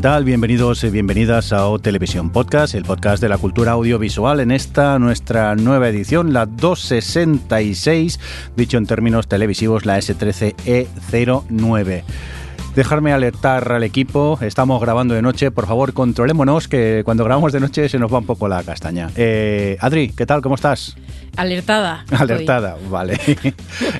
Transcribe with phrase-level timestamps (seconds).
[0.00, 0.24] ¿Qué tal?
[0.24, 4.98] Bienvenidos y bienvenidas a O Televisión Podcast, el podcast de la cultura audiovisual en esta
[4.98, 8.18] nuestra nueva edición, la 266,
[8.56, 12.02] dicho en términos televisivos, la S13E09.
[12.74, 17.60] Dejarme alertar al equipo, estamos grabando de noche, por favor controlémonos que cuando grabamos de
[17.60, 19.10] noche se nos va un poco la castaña.
[19.16, 20.40] Eh, Adri, ¿qué tal?
[20.40, 20.96] ¿Cómo estás?
[21.36, 22.06] Alertada.
[22.10, 23.20] Alertada, vale.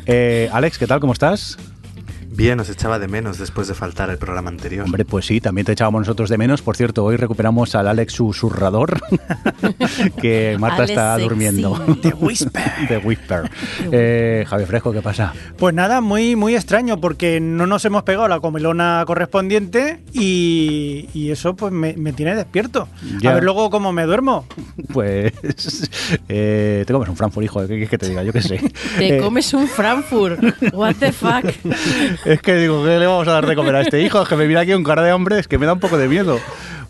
[0.06, 1.00] eh, Alex, ¿qué tal?
[1.00, 1.58] ¿Cómo estás?
[2.32, 4.84] Bien, os echaba de menos después de faltar el programa anterior.
[4.84, 6.62] Hombre, pues sí, también te echábamos nosotros de menos.
[6.62, 9.00] Por cierto, hoy recuperamos al Alex susurrador,
[10.22, 11.78] que Marta está durmiendo.
[12.00, 12.62] The Whisper.
[12.88, 13.50] The Whisper.
[13.90, 15.34] Eh, Javier Fresco, ¿qué pasa?
[15.58, 21.30] Pues nada, muy, muy extraño, porque no nos hemos pegado la comelona correspondiente y, y
[21.30, 22.88] eso pues me, me, tiene despierto.
[23.20, 23.32] Ya.
[23.32, 24.46] A ver luego cómo me duermo.
[24.92, 25.32] Pues
[26.28, 28.22] eh, te comes un Frankfurt, hijo, ¿qué quieres que te diga?
[28.22, 28.60] Yo qué sé.
[28.98, 30.40] Te Eh, comes un Frankfurt.
[30.72, 31.44] What the fuck.
[32.24, 34.22] Es que digo, ¿qué le vamos a dar de comer a este hijo?
[34.22, 35.96] Es que me mira aquí un cara de hambre, es que me da un poco
[35.98, 36.38] de miedo.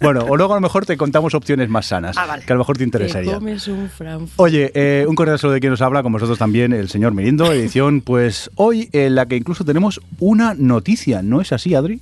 [0.01, 2.45] Bueno, o luego a lo mejor te contamos opciones más sanas, Ah, vale.
[2.47, 3.35] que a lo mejor te Te interesaría.
[3.35, 3.91] comes un.
[4.37, 7.53] Oye, eh, un cordial saludo de quien nos habla, con vosotros también, el señor Mirindo,
[7.53, 12.01] edición, pues hoy en la que incluso tenemos una noticia, ¿no es así, Adri?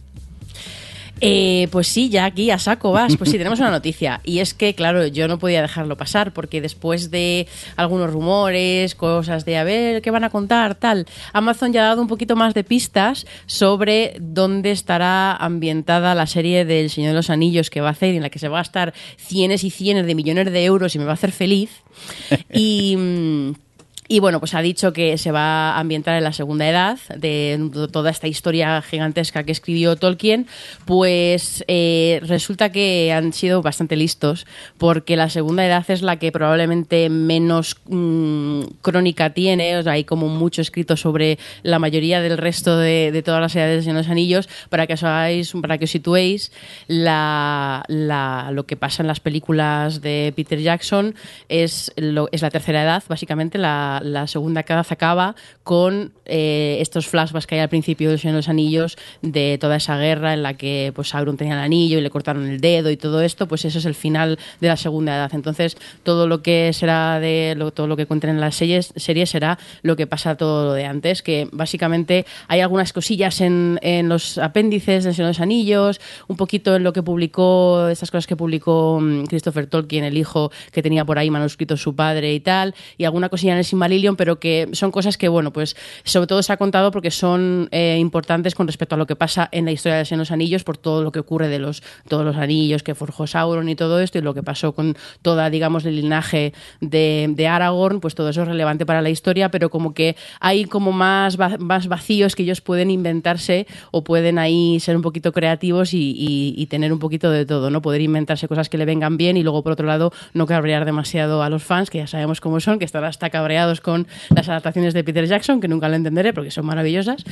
[1.20, 3.16] Eh, pues sí, ya aquí a saco vas.
[3.16, 4.20] Pues sí, tenemos una noticia.
[4.24, 9.44] Y es que, claro, yo no podía dejarlo pasar porque después de algunos rumores, cosas
[9.44, 12.54] de a ver qué van a contar, tal, Amazon ya ha dado un poquito más
[12.54, 17.88] de pistas sobre dónde estará ambientada la serie del Señor de los Anillos que va
[17.88, 20.64] a hacer, en la que se va a gastar cienes y cienes de millones de
[20.64, 21.70] euros y me va a hacer feliz.
[22.52, 22.96] Y.
[24.10, 27.60] Y bueno, pues ha dicho que se va a ambientar en la segunda edad de
[27.92, 30.46] toda esta historia gigantesca que escribió Tolkien.
[30.86, 34.46] Pues eh, resulta que han sido bastante listos
[34.78, 39.76] porque la segunda edad es la que probablemente menos mm, crónica tiene.
[39.76, 43.84] O sea, hay como mucho escrito sobre la mayoría del resto de, todas las edades
[43.84, 46.50] de los anillos para que os hagáis, para que os situéis
[46.86, 51.14] la- lo que pasa en las películas de Peter Jackson
[51.50, 57.06] es, lo- es la tercera edad, básicamente la, la segunda edad acaba con eh, estos
[57.06, 60.92] flashbacks que hay al principio de los Anillos de toda esa guerra en la que
[60.94, 63.78] pues Sauron tenía el anillo y le cortaron el dedo y todo esto, pues eso
[63.78, 65.30] es el final de la segunda edad.
[65.34, 69.58] Entonces todo lo que será de lo, todo lo que cuenten en las series, será
[69.82, 74.38] lo que pasa todo lo de antes, que básicamente hay algunas cosillas en, en los
[74.38, 79.24] apéndices de los Anillos, un poquito en lo que publicó, estas cosas que publicó mm,
[79.24, 83.28] Christopher Tolkien, el hijo que tenía por ahí manuscritos su padre y tal, y alguna
[83.28, 86.56] cosilla en el Silmarillion, pero que son cosas que, bueno, pues sobre todo se ha
[86.56, 90.16] contado porque son eh, importantes con respecto a lo que pasa en la historia de
[90.16, 93.68] los Anillos, por todo lo que ocurre de los todos los anillos que forjó Sauron
[93.68, 98.14] y todo esto, y lo que pasó con toda, digamos, el linaje de, Aragorn, pues
[98.14, 102.36] todo eso es relevante para la historia, pero como que hay como más, más vacíos
[102.36, 106.98] que ellos pueden inventarse o pueden ahí ser un poquito creativos y- y tener un
[106.98, 107.80] poquito de todo, ¿no?
[107.80, 111.42] Poder inventarse cosas que le vengan bien y luego, por otro lado, no cabrear demasiado
[111.42, 114.94] a los fans, que ya sabemos cómo son, que están hasta cabreados con las adaptaciones
[114.94, 117.24] de Peter Jackson, que nunca lo entenderé porque son maravillosas.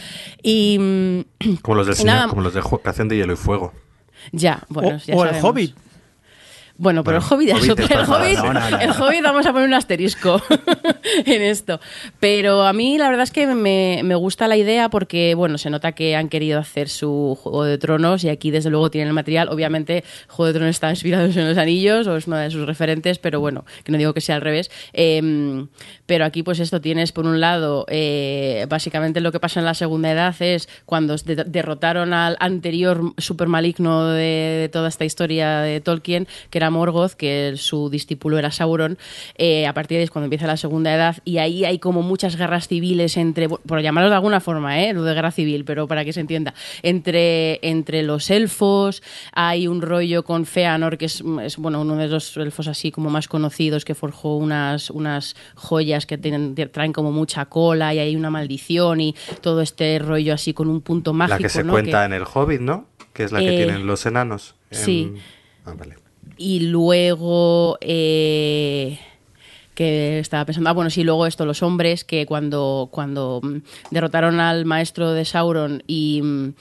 [0.43, 2.19] Y mm, Como los del Y nada.
[2.21, 3.73] señor, como los de Canción de Hielo y Fuego.
[4.33, 5.45] ya, bueno, o ya o el.
[5.45, 5.75] Hobbit.
[6.79, 8.55] Bueno, pero Bueno, el Hobbit, es está el Hobbit, mal.
[8.55, 8.79] No, no, no.
[8.81, 10.43] el Hobbit vamos a poner un asterisco
[11.25, 11.81] en esto.
[12.21, 15.71] Pero a mí la verdad es que me, me gusta la idea porque, bueno, se
[15.71, 19.15] nota que han querido hacer su Juego de Tronos y aquí desde luego tienen el
[19.15, 19.49] material.
[19.49, 23.19] Obviamente, Juego de Tronos está inspirado en los anillos o es una de sus referentes,
[23.19, 24.71] pero bueno, que no digo que sea al revés.
[24.93, 25.67] Eh,
[26.07, 29.75] pero aquí pues esto tienes por un lado, eh, básicamente lo que pasa en la
[29.75, 34.23] segunda edad es cuando de- derrotaron al anterior super maligno de,
[34.61, 38.99] de toda esta historia de Tolkien, que era Morgoth, que su discípulo era Sauron.
[39.37, 42.03] Eh, a partir de ahí es cuando empieza la segunda edad y ahí hay como
[42.03, 44.93] muchas guerras civiles entre, por llamarlo de alguna forma, ¿eh?
[44.93, 49.03] lo de guerra civil, pero para que se entienda, entre, entre los elfos,
[49.33, 53.11] hay un rollo con Feanor, que es, es, bueno, uno de los elfos así como
[53.11, 58.17] más conocidos, que forjó unas, unas joyas que tienen, traen como mucha cola y hay
[58.17, 61.37] una maldición y todo este rollo así con un punto mágico.
[61.37, 61.73] la que se ¿no?
[61.73, 62.87] cuenta en el Hobbit, ¿no?
[63.13, 64.55] Que es la que Eh, tienen los enanos.
[64.71, 65.13] en- sí.
[65.65, 65.97] Ah, vale.
[66.37, 67.79] Y luego.
[67.81, 68.99] eh,
[69.77, 73.57] que estaba pensando, ah, bueno, sí, luego esto, los hombres que cuando, cuando mm,
[73.91, 76.55] derrotaron al maestro de Sauron y, mm,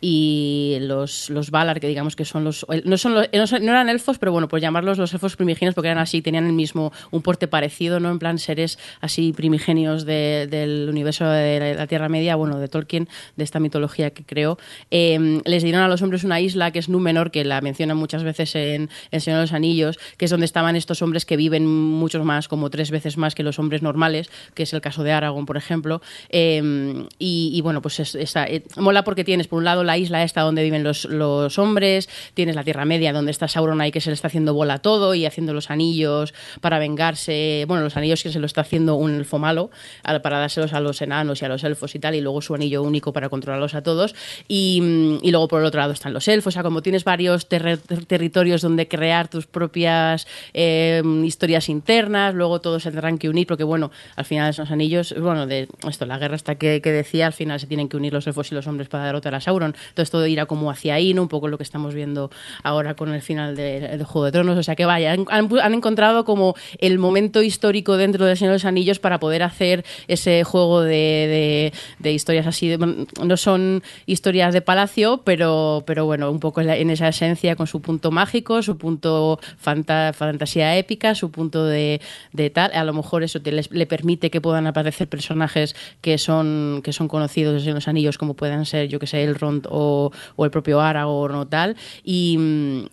[0.00, 2.66] y los, los Valar, que digamos que son los...
[2.84, 6.22] No, son no, eran elfos, pero bueno, pues llamarlos los elfos primigenios porque eran así,
[6.22, 8.10] tenían el mismo, un porte parecido, ¿no?
[8.10, 13.08] En plan seres así primigenios de- del universo de la, Tierra Media, bueno, de Tolkien,
[13.36, 14.58] de esta mitología que creó.
[14.90, 18.22] Eh, les dieron a los hombres una isla que es Númenor, que la mencionan muchas
[18.22, 21.66] veces en El Señor de los Anillos, que es donde estaban estos hombres que viven
[21.66, 25.12] muchos más, como tres veces más que los hombres normales, que es el caso de
[25.12, 26.00] Aragorn, por ejemplo.
[26.30, 30.62] Eh, y, bueno, pues eh, mola porque tienes, por un lado, la isla esta donde
[30.62, 34.28] viven los, hombres, tienes la Tierra Media, donde está Sauron ahí que se le está
[34.28, 37.64] haciendo bola todo y haciendo los anillos para vengarse.
[37.66, 39.70] Bueno, los anillos que se lo está haciendo un elfo malo
[40.04, 42.54] al- para dárselos a los enanos y a los elfos y tal, y luego su
[42.54, 44.14] anillo único para controlarlos a todos.
[44.46, 46.52] Y, mm, luego por el otro lado están los elfos.
[46.52, 52.82] O sea, como tienes varios territorios donde crear tus propias eh, historias internas, luego todos
[52.84, 56.36] se tendrán que unir, porque bueno, al final esos anillos, bueno, de esto, la guerra
[56.36, 58.88] hasta que, que decía, al final se tienen que unir los elfos y los hombres
[58.88, 59.74] para derrotar a Sauron.
[59.88, 61.22] Entonces todo irá como hacia ahí, ¿no?
[61.22, 62.30] Un poco lo que estamos viendo
[62.62, 64.58] ahora con el final de, de Juego de Tronos.
[64.58, 68.56] O sea que vaya, han, han- encontrado como el momento histórico dentro del Señor de
[68.56, 72.76] los Anillos para poder hacer ese juego de, de- historias así.
[72.76, 77.80] no son historias de palacio, pero, pero bueno, un poco en, esa esencia con su
[77.80, 82.00] punto mágico, su punto fanta- fantasía épica, su punto de,
[82.32, 82.70] de tal.
[82.74, 86.92] A lo mejor eso te les- le permite que puedan aparecer personajes que son, que
[86.92, 90.80] son conocidos en los anillos, como puedan ser, yo que sé, Elrond o, el propio
[90.80, 91.76] Aragorn o tal.
[92.04, 92.34] Y,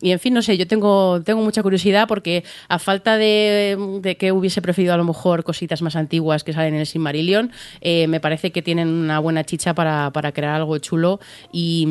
[0.01, 4.61] en fin, no sé, yo tengo, tengo mucha curiosidad porque a falta de, que hubiese
[4.61, 7.51] preferido a lo mejor cositas más antiguas que salen en el Silmarillion,
[7.81, 11.19] eh, me parece que tienen una buena chicha para, para crear algo chulo
[11.51, 11.85] y,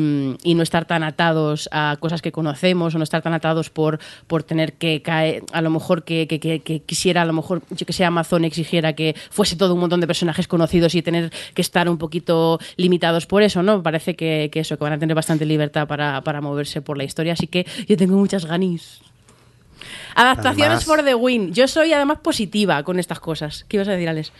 [0.57, 4.41] no estar tan atados a cosas que conocemos o no estar tan atados por, por
[4.41, 6.25] tener que caer, a lo mejor que,
[6.85, 10.07] quisiera, a lo mejor, yo que sé, Amazon exigiera que fuese todo un montón de
[10.07, 13.83] personajes conocidos y tener que estar un poquito limitados por eso, ¿no?
[13.83, 17.03] Parece que, que eso, que van a tener bastante libertad para, para moverse por la
[17.03, 19.01] historia, así que yo tengo muchas ganis.
[20.15, 21.53] Adaptaciones Además- for the win.
[21.53, 23.65] Yo soy además positiva con estas cosas.
[23.67, 24.31] ¿Qué ibas a decir, Alex?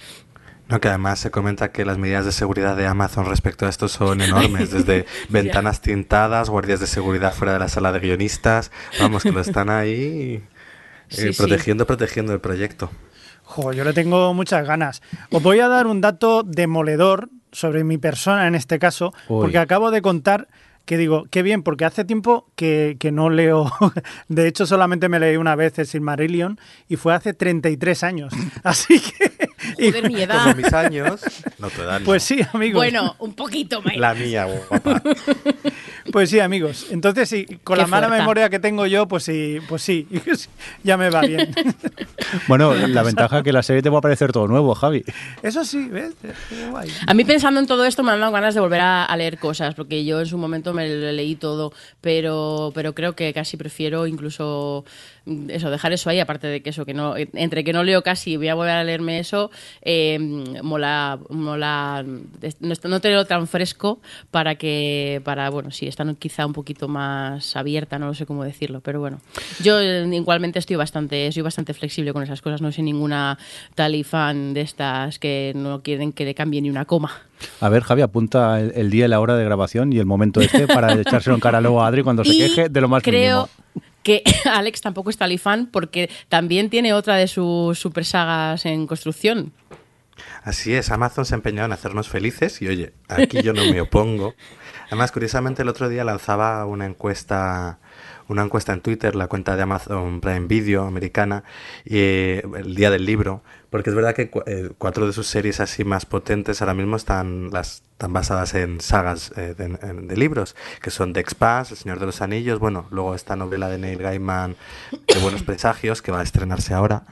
[0.69, 3.87] No, que además se comenta que las medidas de seguridad de Amazon respecto a esto
[3.87, 9.23] son enormes, desde ventanas tintadas, guardias de seguridad fuera de la sala de guionistas, vamos,
[9.23, 9.91] que lo están ahí
[10.41, 10.41] eh,
[11.09, 11.37] Sí, sí.
[11.37, 12.91] protegiendo, protegiendo el proyecto.
[13.43, 15.01] Jo, yo le tengo muchas ganas.
[15.31, 19.41] Os voy a dar un dato demoledor sobre mi persona en este caso, Uy.
[19.41, 20.47] porque acabo de contar
[20.87, 23.69] que digo, qué bien, porque hace tiempo que, que no leo,
[24.29, 26.57] de hecho solamente me leí una vez el Silmarillion
[26.87, 28.33] y fue hace 33 años.
[28.63, 29.46] Así que...
[29.79, 30.43] y- Joder, mi edad.
[30.43, 31.21] Como mis años,
[31.59, 32.03] no te dan.
[32.03, 32.79] pues sí, amigos.
[32.79, 33.95] Bueno, un poquito más.
[33.97, 35.01] La mía, guapa.
[36.11, 36.87] Pues sí, amigos.
[36.89, 38.21] Entonces sí, con Qué la mala fuerza.
[38.23, 40.07] memoria que tengo yo, pues sí, pues sí,
[40.83, 41.53] ya me va bien.
[42.47, 45.03] Bueno, la ventaja es que la serie te va a parecer todo nuevo, Javi.
[45.43, 46.13] Eso sí, ¿ves?
[46.49, 46.89] Qué guay.
[47.07, 49.37] A mí pensando en todo esto me han dado ganas de volver a, a leer
[49.37, 51.71] cosas, porque yo en su momento me lo leí todo,
[52.01, 54.83] pero, pero creo que casi prefiero incluso
[55.49, 58.33] eso, dejar eso ahí, aparte de que eso, que no, entre que no leo casi
[58.33, 59.51] y voy a volver a leerme eso,
[59.81, 60.17] eh,
[60.63, 63.99] mola, mola no, no tenerlo tan fresco
[64.31, 68.43] para que, para, bueno, sí, estar quizá un poquito más abierta, no lo sé cómo
[68.43, 69.19] decirlo, pero bueno.
[69.61, 73.37] Yo eh, igualmente estoy bastante, soy bastante flexible con esas cosas, no soy ninguna
[73.75, 77.11] tal y fan de estas que no quieren que le cambie ni una coma.
[77.61, 80.41] A ver, Javi, apunta el, el día y la hora de grabación y el momento
[80.41, 83.03] este para echárselo en cara luego a Adri cuando se Y queje de lo más
[83.03, 83.86] creo mínimo.
[84.07, 89.51] Que Alex tampoco es talifán porque también tiene otra de sus super sagas en construcción.
[90.43, 93.81] Así es, Amazon se ha empeñado en hacernos felices y oye, aquí yo no me
[93.81, 94.33] opongo.
[94.87, 97.79] Además, curiosamente, el otro día lanzaba una encuesta,
[98.29, 101.43] una encuesta en Twitter, la cuenta de Amazon Prime Video americana,
[101.83, 105.59] eh, el día del libro, porque es verdad que cu- eh, cuatro de sus series
[105.59, 110.17] así más potentes ahora mismo están, las, están basadas en sagas eh, de, en- de
[110.17, 113.77] libros, que son The Expanse, El Señor de los Anillos, bueno, luego esta novela de
[113.77, 114.55] Neil Gaiman,
[114.91, 117.03] de Buenos Presagios, que va a estrenarse ahora.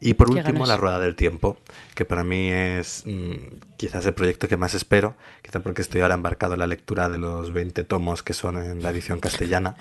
[0.00, 0.66] Y por último.
[0.68, 1.56] La Rueda del Tiempo,
[1.94, 3.32] que para mí es mm,
[3.78, 7.16] quizás el proyecto que más espero, quizás porque estoy ahora embarcado en la lectura de
[7.18, 9.76] los 20 tomos que son en la edición castellana.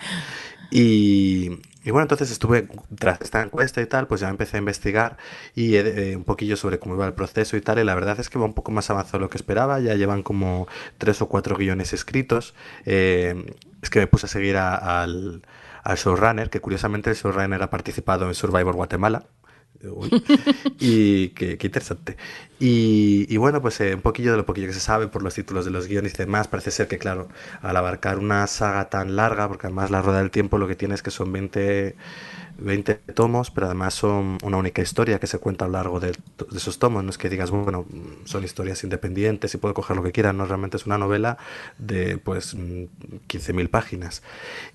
[0.72, 5.18] Y, y bueno, entonces estuve, tras esta encuesta y tal, pues ya empecé a investigar
[5.56, 8.30] y eh, un poquillo sobre cómo iba el proceso y tal, y la verdad es
[8.30, 11.28] que va un poco más avanzado de lo que esperaba, ya llevan como tres o
[11.28, 12.54] cuatro guiones escritos.
[12.86, 15.42] Eh, es que me puse a seguir a- al,
[15.84, 19.25] al showrunner, que curiosamente el showrunner ha participado en Survivor Guatemala,
[20.80, 22.18] Y qué, interesante.
[22.60, 25.34] Y, y, bueno, pues eh, un poquillo de lo poquillo que se sabe por los
[25.34, 27.28] títulos de los guiones y demás, parece ser que, claro,
[27.62, 30.96] al abarcar una saga tan larga, porque además la rueda del tiempo lo que tiene
[30.96, 31.96] es que son 20
[32.58, 36.12] 20 tomos, pero además son una única historia que se cuenta a lo largo de,
[36.12, 37.04] de, esos tomos.
[37.04, 37.86] No es que digas, bueno,
[38.26, 41.38] son historias independientes y puedo coger lo que quiera, no, realmente es una novela
[41.78, 44.24] de pues 15.000 páginas.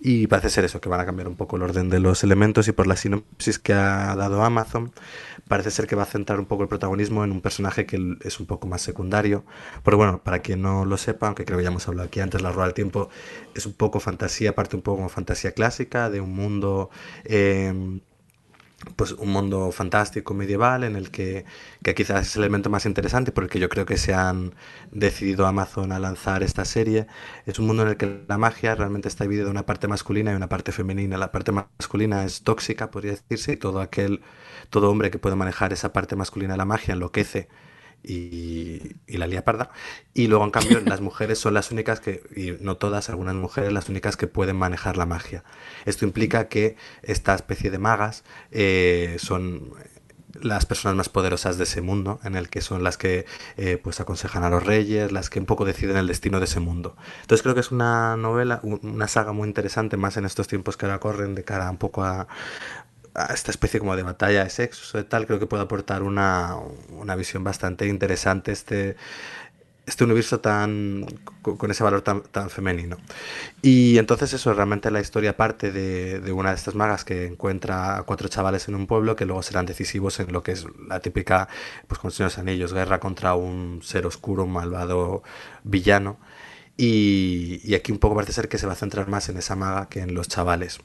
[0.01, 2.69] Y parece ser eso, que van a cambiar un poco el orden de los elementos
[2.69, 4.93] y por la sinopsis que ha dado Amazon,
[5.47, 8.41] parece ser que va a centrar un poco el protagonismo en un personaje que es
[8.41, 9.45] un poco más secundario.
[9.85, 12.43] Pero bueno, para quien no lo sepa, aunque creo que ya hemos hablado aquí antes,
[12.43, 13.09] La Rueda del Tiempo
[13.55, 16.91] es un poco fantasía, parte un poco como fantasía clásica, de un mundo...
[17.25, 17.68] Eh,
[18.97, 21.45] pues un mundo fantástico medieval en el que,
[21.83, 24.55] que, quizás es el elemento más interesante porque yo creo que se han
[24.93, 27.07] decidido Amazon a lanzar esta serie.
[27.47, 30.33] Es un mundo en el que la magia realmente está dividida en una parte masculina
[30.33, 31.19] y una parte femenina.
[31.19, 34.21] La parte masculina es tóxica podría decirse y todo aquel
[34.71, 37.49] todo hombre que puede manejar esa parte masculina de la magia enloquece
[38.03, 39.71] y, y, la lía parda.
[40.15, 43.73] Y luego, en cambio, las mujeres son las únicas que, y no todas, algunas mujeres,
[43.73, 45.45] las únicas que pueden manejar la magia.
[45.85, 49.75] Esto implica que esta especie de magas eh, son
[50.43, 53.27] las personas más poderosas de ese mundo, en el que son las que
[53.57, 56.61] eh, pues aconsejan a los reyes, las que un poco deciden el destino de ese
[56.61, 56.97] mundo.
[57.23, 60.87] Entonces creo que es una novela, una saga muy interesante, más en estos tiempos que
[60.87, 62.29] ahora corren, de cara un poco a,
[63.31, 66.57] esta especie como de batalla de sexo y tal, creo que puede aportar una,
[66.91, 68.97] una visión bastante interesante este,
[69.89, 71.07] este universo tan
[71.43, 72.99] con ese valor tan, femenino.
[73.63, 77.97] Y entonces eso, realmente la historia parte de, de, una de estas magas que encuentra
[77.97, 81.01] a cuatro chavales en un pueblo que luego serán decisivos en lo que es la
[81.01, 81.49] típica,
[81.87, 85.23] pues con los anillos, guerra contra un ser oscuro, un malvado
[85.65, 86.19] villano.
[86.77, 89.57] Y, y aquí un poco parece ser que se va a centrar más en esa
[89.57, 90.79] maga que en los chavales.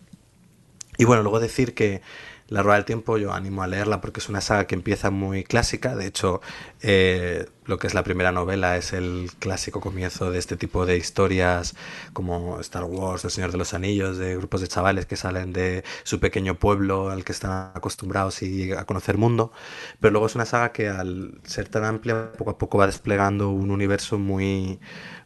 [0.97, 2.01] Y bueno, luego decir que
[2.47, 5.43] La Rueda del Tiempo yo animo a leerla porque es una saga que empieza muy
[5.43, 5.95] clásica.
[5.95, 6.41] De hecho,
[6.81, 10.97] eh, lo que es la primera novela es el clásico comienzo de este tipo de
[10.97, 11.75] historias
[12.13, 15.83] como Star Wars, El Señor de los Anillos, de grupos de chavales que salen de
[16.03, 19.51] su pequeño pueblo al que están acostumbrados y a conocer mundo.
[19.99, 23.49] Pero luego es una saga que al ser tan amplia, poco a poco va desplegando
[23.49, 24.79] un universo muy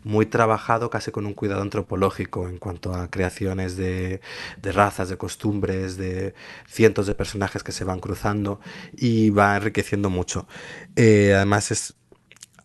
[0.03, 4.21] muy trabajado, casi con un cuidado antropológico en cuanto a creaciones de,
[4.61, 6.33] de, razas, de costumbres, de
[6.65, 8.59] cientos de personajes que se van cruzando
[8.95, 10.47] y va enriqueciendo mucho.
[10.95, 11.95] Eh, además es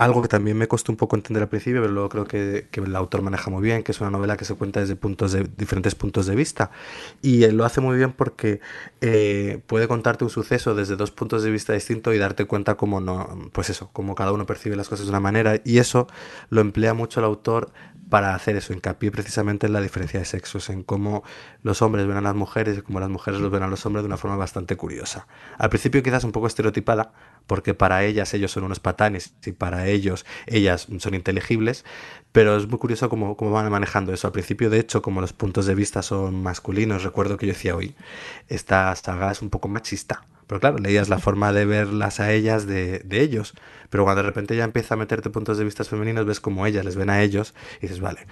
[0.05, 2.97] algo que también me costó un poco entender al principio, pero luego creo que, el
[2.97, 5.95] autor maneja muy bien, que es una novela que se cuenta desde puntos de, diferentes
[5.95, 6.71] puntos de vista.
[7.23, 8.61] Y él lo hace muy bien porque
[9.01, 13.01] eh, puede contarte un suceso desde dos puntos de vista distintos y darte cuenta cómo
[13.01, 15.61] no, pues eso, cómo cada uno percibe las cosas de una manera.
[15.65, 16.07] Y eso
[16.51, 17.73] lo emplea mucho el autor
[18.13, 21.25] para hacer eso, hincapié precisamente en la diferencia de sexos, en cómo
[21.63, 24.03] los hombres ven a las mujeres y cómo las mujeres los ven a los hombres
[24.03, 25.27] de una forma bastante curiosa.
[25.57, 27.13] Al principio quizás un poco estereotipada,
[27.47, 31.85] porque para ellas ellos son unos patanes y para ellos ellas son inteligibles,
[32.33, 34.27] pero es muy curioso cómo, cómo van manejando eso.
[34.27, 37.77] Al principio, de hecho, como los puntos de vista son masculinos, recuerdo que yo decía
[37.77, 37.95] hoy,
[38.49, 40.25] esta saga es un poco machista.
[40.47, 43.55] Pero claro, leías la forma de verlas a ellas de, de, ellos.
[43.91, 46.85] Pero cuando de repente ya empieza a meterte puntos de vista femeninos, ves como ellas
[46.85, 48.27] les ven a ellos y dices, vale.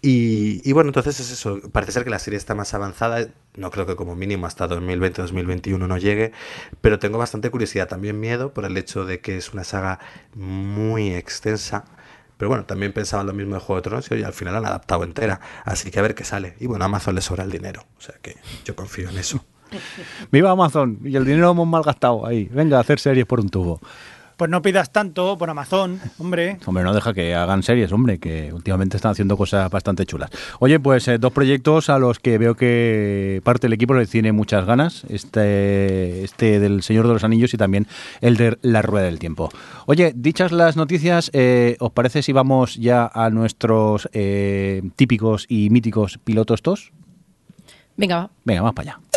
[0.00, 1.60] Y, bueno, entonces es eso.
[1.72, 3.26] Parece ser que la serie está más avanzada.
[3.56, 6.32] No creo que como mínimo hasta 2020-2021 no llegue.
[6.80, 9.98] Pero tengo bastante curiosidad, también miedo por el hecho de que es una saga
[10.34, 11.84] muy extensa.
[12.36, 15.02] Pero bueno, también pensaba lo mismo de Juego de Tronos y al final han adaptado
[15.02, 15.40] entera.
[15.64, 16.54] Así que a ver qué sale.
[16.60, 17.84] Y bueno, a Amazon le sobra el dinero.
[17.98, 19.44] O sea que yo confío en eso.
[20.30, 22.48] Viva Amazon y el dinero hemos malgastado ahí.
[22.52, 23.80] Venga a hacer series por un tubo.
[24.38, 26.58] Pues no pidas tanto por Amazon, hombre.
[26.66, 30.30] Hombre, no deja que hagan series, hombre, que últimamente están haciendo cosas bastante chulas.
[30.60, 34.30] Oye, pues eh, dos proyectos a los que veo que parte del equipo le tiene
[34.30, 35.02] muchas ganas.
[35.08, 37.88] Este, este del Señor de los Anillos y también
[38.20, 39.48] el de La Rueda del Tiempo.
[39.86, 45.68] Oye, dichas las noticias, eh, ¿os parece si vamos ya a nuestros eh, típicos y
[45.70, 46.92] míticos pilotos tos?
[47.96, 48.30] Venga, va.
[48.44, 49.07] Venga, vamos para allá.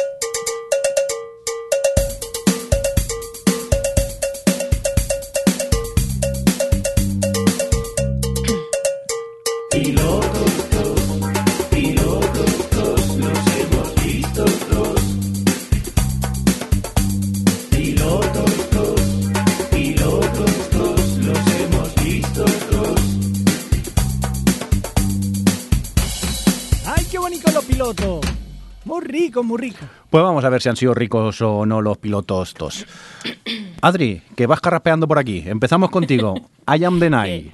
[29.32, 29.86] Rico, muy rico.
[30.10, 32.86] Pues vamos a ver si han sido ricos o no los pilotos dos.
[33.82, 35.44] Adri, que vas carrapeando por aquí.
[35.48, 36.36] Empezamos contigo.
[36.68, 37.54] I am the night.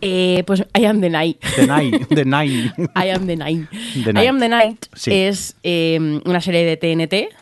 [0.00, 1.38] Eh, pues I am the night.
[1.56, 2.72] The night, the night.
[2.96, 3.68] I am the night.
[4.04, 5.10] The I am the night Sí.
[5.12, 7.34] es eh, una serie de TNT.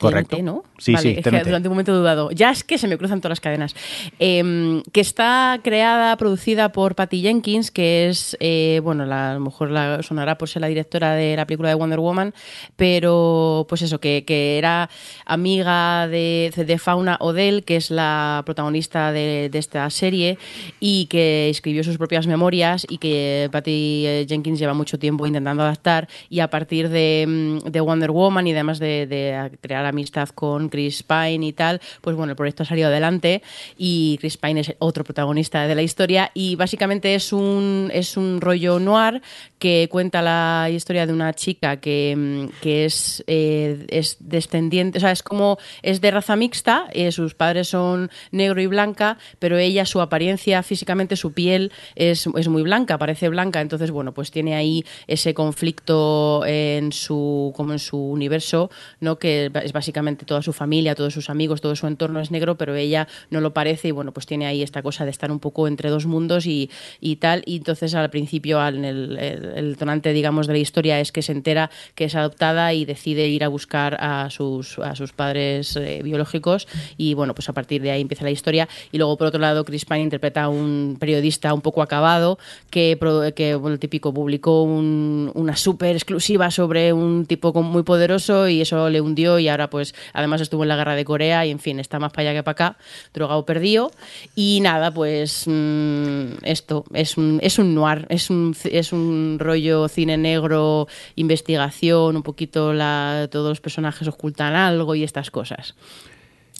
[0.00, 0.36] Correcto.
[0.36, 0.62] TNT, ¿no?
[0.78, 1.44] Sí, Vale, sí, es que TNT.
[1.46, 2.30] durante un momento he dudado.
[2.30, 3.74] Ya es que se me cruzan todas las cadenas.
[4.18, 9.40] Eh, que está creada, producida por Patty Jenkins, que es, eh, bueno, la- a lo
[9.40, 12.34] mejor la sonará por ser la directora de la película de Wonder Woman,
[12.76, 14.88] pero pues eso, que, que era
[15.26, 20.38] amiga de, de Fauna Odell, que es la protagonista de, de esta serie,
[20.80, 25.62] y que escribió sus propias memorias y que Patty eh, Jenkins lleva mucho tiempo intentando
[25.62, 27.26] adaptar y a partir de,
[27.64, 31.80] mm, de Wonder Woman y además de, de crear amistad con Chris Pine y tal,
[32.00, 33.42] pues bueno, el proyecto ha salido adelante
[33.78, 38.40] y Chris Pine es otro protagonista de la historia y básicamente es un, es un
[38.40, 39.22] rollo noir
[39.58, 45.00] que cuenta la historia de una chica que, mm, que es, eh, es descendiente, o
[45.00, 49.58] sea, es como, es de raza mixta, eh, sus padres son negro y blanca, pero
[49.58, 54.30] ella, su apariencia físicamente, su piel es, es muy blanca, parece blanca, entonces, bueno, pues
[54.30, 58.70] tiene ahí ese conflicto en su, como en su universo,
[59.00, 59.18] ¿no?
[59.18, 62.74] Que es básicamente toda su familia, todos sus amigos, todo su entorno es negro, pero
[62.74, 65.66] ella no lo parece y, bueno, pues tiene ahí esta cosa de estar un poco
[65.66, 66.68] entre dos mundos y,
[67.00, 68.84] y tal, y entonces al principio, el,
[69.16, 73.26] el, tonante, digamos, de la historia es que se entera que es adoptada y decide
[73.28, 76.68] ir a buscar a sus, a sus padres eh, biológicos.
[76.98, 78.68] Y, bueno, pues a partir de ahí empieza la historia.
[78.92, 82.98] Y luego, por otro lado, Chris Pine interpreta a un periodista un poco acabado que,
[83.34, 88.60] que bueno, el típico, publicó un- una súper exclusiva sobre un tipo muy poderoso y
[88.60, 91.58] eso le hundió y ahora pues además estuvo en la guerra de Corea y en
[91.58, 92.76] fin, está más para allá que para acá,
[93.14, 93.90] drogado perdido
[94.34, 99.88] y nada, pues mm, esto es un, es un noir, es un, es un rollo
[99.88, 105.74] cine negro, investigación, un poquito la, todos los personajes ocultan algo y estas cosas.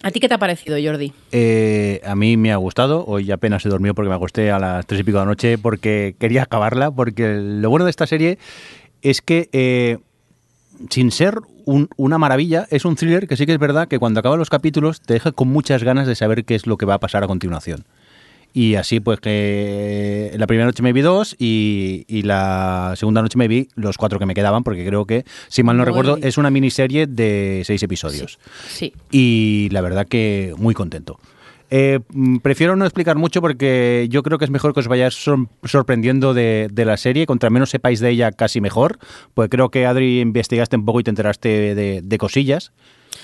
[0.03, 1.13] ¿A ti qué te ha parecido, Jordi?
[1.31, 3.05] Eh, a mí me ha gustado.
[3.07, 5.59] Hoy apenas he dormido porque me acosté a las tres y pico de la noche
[5.59, 6.91] porque quería acabarla.
[6.91, 8.39] Porque lo bueno de esta serie
[9.03, 9.99] es que, eh,
[10.89, 11.35] sin ser
[11.71, 14.51] un- una maravilla, es un thriller que sí que es verdad que cuando acaban los
[14.51, 17.23] capítulos te deja con muchas ganas de saber qué es lo que va a pasar
[17.23, 17.85] a continuación.
[18.53, 23.39] Y así, pues que la primera noche me vi dos y, y la segunda noche
[23.39, 26.37] me vi los cuatro que me quedaban, porque creo que, si mal no recuerdo, es
[26.37, 28.93] una miniserie de seis episodios Sí.
[29.13, 31.21] y la verdad que muy contento.
[31.71, 35.15] Eh, mm, prefiero no explicar mucho porque yo creo que es mejor que os vayáis
[35.15, 37.27] sor- sorprendiendo de, de la serie.
[37.27, 38.99] Contra menos sepáis de ella, casi mejor.
[39.35, 42.73] Pues creo que Adri investigaste un poco y te enteraste de, de cosillas.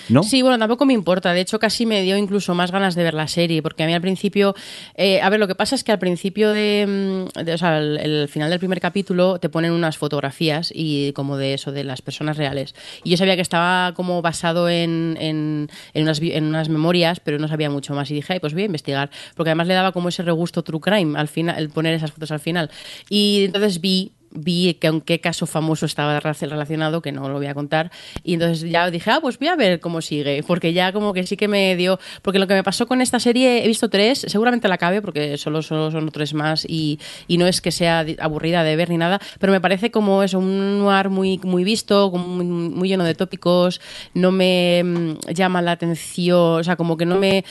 [0.09, 0.23] ¿No?
[0.23, 1.33] Sí, bueno, tampoco me importa.
[1.33, 3.95] De hecho, casi me dio incluso más ganas de ver la serie, porque a mí
[3.95, 4.55] al principio,
[4.95, 7.79] eh, a ver, lo que pasa es que al principio de, mm, de- o sea,
[7.79, 12.03] el, final del primer capítulo te ponen unas fotografías y como de eso, de las
[12.03, 12.75] personas reales.
[13.05, 17.49] Y yo sabía que estaba como basado en, en, unas, en unas memorias, pero no
[17.49, 18.11] sabía mucho más.
[18.11, 20.81] Y dije, "Ay, pues voy a investigar, porque además le daba como ese regusto true
[20.81, 22.71] crime al final, el poner esas fotos al final.
[23.09, 27.47] Y entonces vi vi que en qué caso famoso estaba relacionado, que no lo voy
[27.47, 27.91] a contar,
[28.23, 31.27] y entonces ya dije, ah, pues voy a ver cómo sigue, porque ya como que
[31.27, 34.25] sí que me dio, porque lo que me pasó con esta serie, he visto tres,
[34.29, 38.05] seguramente la acabe, porque solo, solo son tres más, y, y no es que sea
[38.19, 42.11] aburrida de ver ni nada, pero me parece como eso, un noir muy, muy visto,
[42.11, 43.81] muy, muy lleno de tópicos,
[44.15, 47.45] no me mm, llama la atención, o sea, como que no me...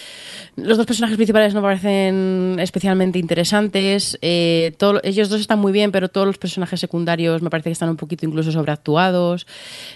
[0.55, 5.91] Los dos personajes principales no parecen especialmente interesantes, eh, todo- ellos dos están muy bien,
[5.91, 9.45] pero todos los personajes secundarios me parece que están un poquito incluso sobreactuados.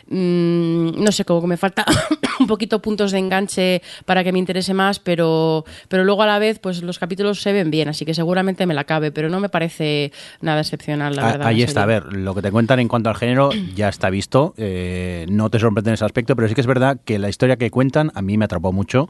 [0.08, 1.86] Mm, no sé, como que me falta
[2.40, 6.40] un poquito puntos de enganche para que me interese más, pero, pero luego a la
[6.40, 9.40] vez, pues los capítulos se ven bien, así que seguramente me la cabe, pero no
[9.40, 10.12] me parece
[10.42, 11.48] nada excepcional, la Ah, verdad.
[11.48, 14.54] Ahí está, a ver, lo que te cuentan en cuanto al género ya está visto,
[14.58, 17.58] eh, no te sorprende en ese aspecto, pero sí que es verdad que la historia
[17.58, 19.08] que cuentan a mí me atrapó mucho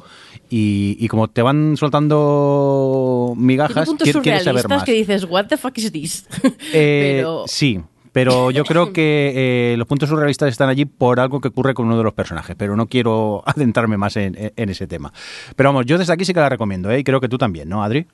[0.49, 2.88] y, y como te van soltando
[3.33, 4.83] Tiene migajas, quier- quieres saber más.
[4.83, 6.25] que dices, what the fuck is this?
[6.73, 7.43] Eh, pero...
[7.47, 7.79] Sí,
[8.11, 11.85] pero yo creo que eh, los puntos surrealistas están allí por algo que ocurre con
[11.85, 15.13] uno de los personajes, pero no quiero adentrarme más en, en- en ese tema.
[15.55, 16.99] Pero vamos, yo desde aquí sí que la recomiendo, ¿eh?
[16.99, 18.05] y creo que tú también, ¿no, Adri?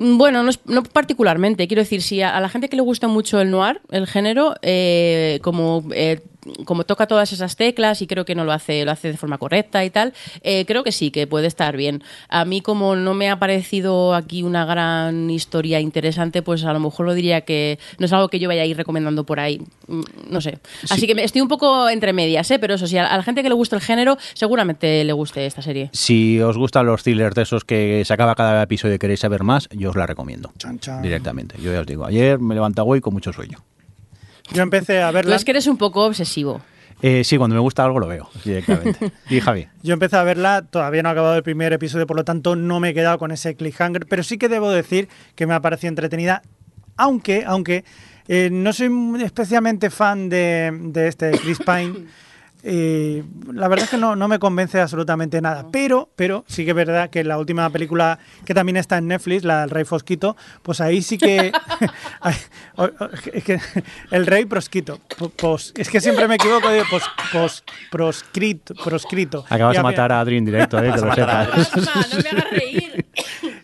[0.00, 1.66] Bueno, no, es- no particularmente.
[1.66, 4.54] Quiero decir, si a, a la gente que le gusta mucho el noir, el género,
[4.62, 6.20] eh, como, eh,
[6.64, 9.38] como toca todas esas teclas y creo que no lo hace, lo hace de forma
[9.38, 12.02] correcta y tal, eh, creo que sí, que puede estar bien.
[12.28, 16.80] A mí, como no me ha parecido aquí una gran historia interesante, pues a lo
[16.80, 19.60] mejor lo diría que no es algo que yo vaya a ir recomendando por ahí.
[19.86, 20.58] Mm, No sé.
[20.90, 22.58] Así que me- estoy un poco entre medias, ¿eh?
[22.58, 25.46] pero eso sí, a, a la gente que le gusta el género, seguramente le guste
[25.46, 25.90] esta serie.
[25.92, 29.42] Si os gustan los thrillers de esos que se acaba cada episodio y queréis saber
[29.42, 30.52] más, yo os la recomiendo.
[30.58, 31.02] Chan, chan.
[31.02, 31.56] Directamente.
[31.60, 33.58] Yo ya os digo, ayer me levanté hoy con mucho sueño.
[34.52, 35.36] Yo empecé a Tú verla.
[35.36, 36.60] es que eres un poco obsesivo.
[37.00, 39.12] Eh, sí, cuando me gusta algo lo veo directamente.
[39.30, 39.68] Y Javi.
[39.82, 42.80] Yo empecé a verla, todavía no ha acabado el primer episodio, por lo tanto no
[42.80, 45.90] me he quedado con ese cliffhanger, pero sí que debo decir que me ha parecido
[45.90, 46.42] entretenida,
[46.96, 47.84] aunque, aunque
[48.26, 48.90] eh, no soy
[49.22, 51.94] especialmente fan de, de este Chris Pine.
[52.62, 55.66] eh, la verdad es que no, no me convence absolutamente nada.
[55.70, 59.44] Pero, pero sí que es verdad que la última película que también está en Netflix,
[59.44, 61.52] la del Rey Fosquito, pues ahí sí que.
[63.32, 63.60] es que
[64.10, 64.98] el Rey Prosquito.
[65.18, 69.44] po- pos- es que siempre me equivoco de pos, pos- proscrito, proscrito.
[69.48, 71.76] Acabas Y de matar a Adri en directo, eh, que lo sepas.
[71.76, 71.82] No
[72.22, 73.06] me hagas reír.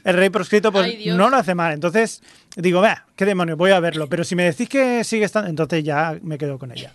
[0.04, 1.72] El Rey proscrito, pues Ay, no lo hace mal.
[1.72, 2.22] Entonces
[2.56, 4.06] digo, vea, qué demonios, voy a verlo.
[4.08, 6.92] Pero si me decís que sigue estando, entonces ya me quedo con ella.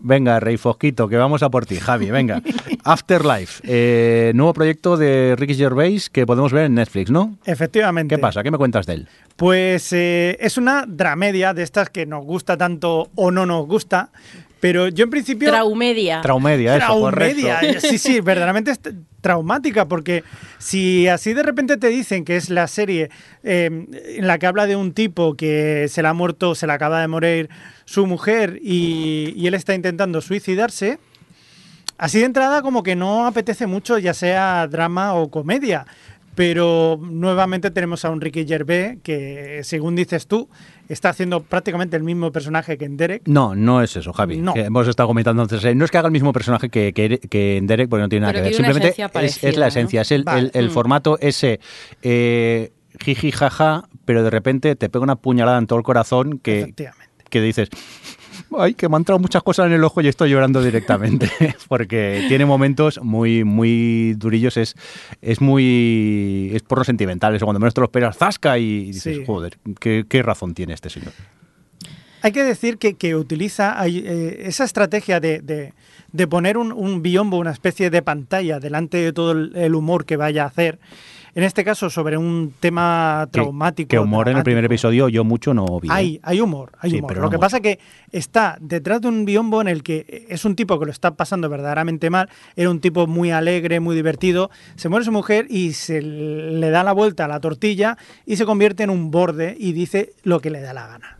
[0.00, 2.42] Venga, Rey Fosquito, que vamos a por ti, Javi, venga.
[2.84, 7.38] Afterlife, eh, nuevo proyecto de Ricky Gervais que podemos ver en Netflix, ¿no?
[7.44, 8.14] Efectivamente.
[8.14, 8.42] ¿Qué pasa?
[8.42, 9.08] ¿Qué me cuentas de él?
[9.36, 14.10] Pues eh, es una dramedia de estas que nos gusta tanto o no nos gusta,
[14.64, 15.50] pero yo en principio...
[15.50, 16.22] Traumedia.
[16.22, 17.86] Traumedia, eso, Traumedia, correcto.
[17.86, 18.80] sí, sí, verdaderamente es
[19.20, 20.24] traumática, porque
[20.56, 23.10] si así de repente te dicen que es la serie
[23.42, 23.66] eh,
[24.16, 27.02] en la que habla de un tipo que se le ha muerto, se le acaba
[27.02, 27.50] de morir
[27.84, 30.98] su mujer y, y él está intentando suicidarse,
[31.98, 35.84] así de entrada como que no apetece mucho, ya sea drama o comedia.
[36.34, 40.48] Pero nuevamente tenemos a un Ricky Gervais que, según dices tú,
[40.88, 43.22] está haciendo prácticamente el mismo personaje que en Derek.
[43.26, 44.38] No, no es eso, Javi.
[44.38, 44.54] No.
[44.54, 45.64] Que hemos estado comentando antes.
[45.64, 48.08] eh, No es que haga el mismo personaje que, que, que en Derek, porque no
[48.08, 48.54] tiene nada Pero que ver.
[48.56, 48.88] Simplemente
[49.48, 49.68] es, la ¿no?
[49.68, 50.40] esencia, es el, Vale.
[50.40, 50.72] el- el Mm.
[50.72, 51.60] formato ese
[52.02, 56.74] eh, jiji jaja, pero de repente te pega una puñalada en todo el corazón que,
[57.30, 57.68] que dices,
[58.58, 61.30] ay, que me han entrado muchas cosas en el ojo y estoy llorando directamente,
[61.68, 64.74] porque tiene momentos muy, muy durillos, es,
[65.22, 69.16] es muy, es por lo sentimental, eso cuando menos te lo esperas, zasca y dices,
[69.18, 69.22] Sí.
[69.26, 71.12] joder, ¿qué, qué razón tiene este señor.
[72.22, 75.72] Hay que decir que, que utiliza hay, eh, esa estrategia de, de-
[76.12, 80.04] de poner un, un biombo, una especie de pantalla delante de todo el, el humor
[80.06, 80.78] que vaya a hacer.
[81.36, 83.88] En este caso, sobre un tema traumático.
[83.88, 85.88] Que humor en el primer episodio yo mucho no vi.
[85.88, 85.92] ¿eh?
[85.92, 87.08] Hay, hay humor, hay Sí, humor.
[87.08, 87.40] pero Lo no que mucho.
[87.40, 87.80] pasa que
[88.12, 91.48] está detrás de un biombo en el que es un tipo que lo está pasando
[91.48, 96.00] verdaderamente mal, era un tipo muy alegre, muy divertido, se muere su mujer y se
[96.02, 100.12] le da la vuelta a la tortilla y se convierte en un borde y dice
[100.22, 101.18] lo que le da la gana.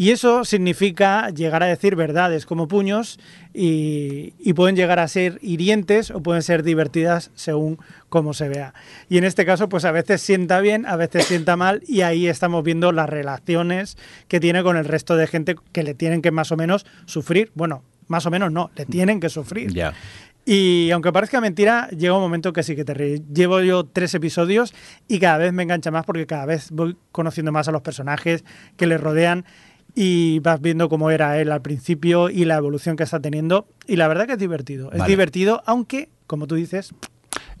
[0.00, 3.20] Y eso significa llegar a decir verdades como puños
[3.52, 8.72] y, y pueden llegar a ser hirientes o pueden ser divertidas según cómo se vea.
[9.10, 12.28] Y en este caso, pues a veces sienta bien, a veces sienta mal y ahí
[12.28, 16.30] estamos viendo las relaciones que tiene con el resto de gente que le tienen que
[16.30, 17.52] más o menos sufrir.
[17.54, 19.70] Bueno, más o menos no, le tienen que sufrir.
[19.74, 19.92] Ya.
[20.46, 23.22] Y aunque parezca mentira, llega un momento que sí que te ríes.
[23.32, 24.72] Llevo yo tres episodios
[25.06, 28.44] y cada vez me engancha más porque cada vez voy conociendo más a los personajes
[28.78, 29.44] que le rodean
[29.94, 33.66] y vas viendo cómo era él al principio y la evolución que está teniendo.
[33.86, 34.92] Y la verdad que es divertido.
[34.92, 35.10] Es Vale.
[35.10, 36.92] divertido, aunque, como tú dices,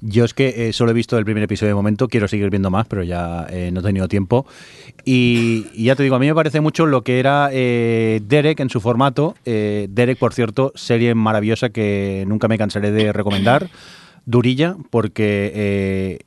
[0.00, 2.70] Yo es que eh, solo he visto el primer episodio de momento, quiero seguir viendo
[2.70, 4.46] más, pero ya eh, no he tenido tiempo.
[5.04, 8.60] Y, y ya te digo, a mí me parece mucho lo que era eh, Derek
[8.60, 9.34] en su formato.
[9.44, 13.68] Eh, Derek, por cierto, serie maravillosa que nunca me cansaré de recomendar.
[14.26, 16.18] Durilla, porque eh,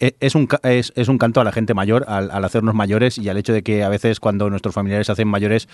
[0.00, 3.36] eh, es, un, es, un canto a la gente mayor, al, hacernos mayores y al
[3.36, 5.68] hecho de que a veces cuando nuestros familiares se hacen mayores,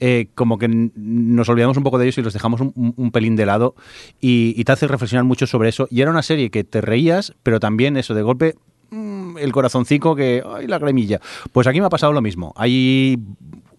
[0.00, 3.46] eh, como que nos olvidamos un poco de ellos y los dejamos un, pelín de
[3.46, 3.74] lado
[4.20, 5.86] y, te hace reflexionar mucho sobre eso.
[5.90, 8.54] Y era una serie que te reías, pero también eso de golpe,
[8.90, 11.20] mm, el corazoncico que, ay, la cremilla.
[11.52, 12.52] Pues aquí me ha pasado lo mismo.
[12.56, 13.18] Hay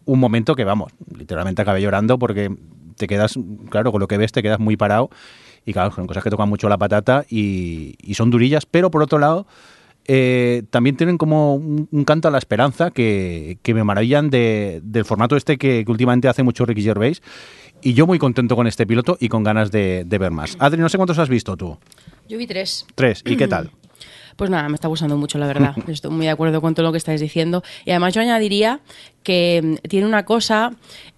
[0.06, 2.52] un momento que, vamos, literalmente acabé llorando porque
[2.98, 3.38] te quedas,
[3.70, 5.10] claro, con lo que ves te quedas muy parado
[5.66, 9.02] y claro, son cosas que tocan mucho la patata y, y son durillas, pero por
[9.04, 9.48] otro lado
[10.12, 14.80] eh, también tienen como un, un canto a la esperanza que, que me maravillan de-
[14.84, 17.22] del formato este que, que últimamente hace mucho Ricky Gervais
[17.82, 20.58] y yo muy contento con este piloto y con ganas de, de ver más.
[20.60, 21.78] Adri, no sé cuántos has visto tú.
[22.28, 22.86] Yo vi tres.
[22.96, 23.22] Tres.
[23.26, 23.70] ¿Y qué tal?
[24.36, 25.76] Pues nada, me está gustando mucho, la verdad.
[25.90, 27.62] Estoy muy de acuerdo con todo lo que estáis diciendo.
[27.84, 28.80] Y además yo añadiría
[29.22, 30.72] que mm, tiene una cosa,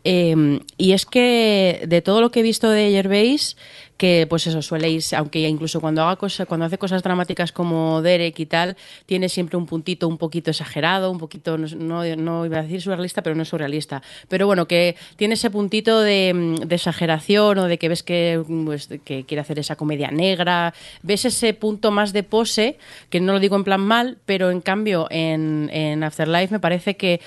[0.03, 3.57] eh, y es que de todo lo que he visto de Gervais,
[4.01, 8.01] que pues eso suele irse, aunque incluso cuando haga cosas, cuando hace cosas dramáticas como
[8.01, 12.63] Derek y tal, tiene siempre un puntito un poquito exagerado, un poquito, no, iba a
[12.63, 14.01] decir surrealista, pero no es surrealista.
[14.27, 18.65] Pero bueno, que tiene ese puntito de, mm, exageración o de que ves que, mm,
[18.65, 22.79] pues, que quiere hacer esa comedia negra, ves ese punto más de pose,
[23.11, 27.21] que no lo digo en plan mal, pero en cambio en Afterlife me parece que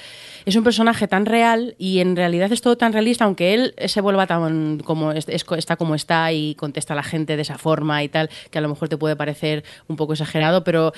[0.47, 4.01] es un personaje tan real y en realidad es todo tan realista, aunque él se
[4.01, 7.59] vuelva tan como es- es- está como está y contesta a la gente de esa
[7.59, 10.93] forma y tal, que a lo mejor te puede parecer un poco exagerado, pero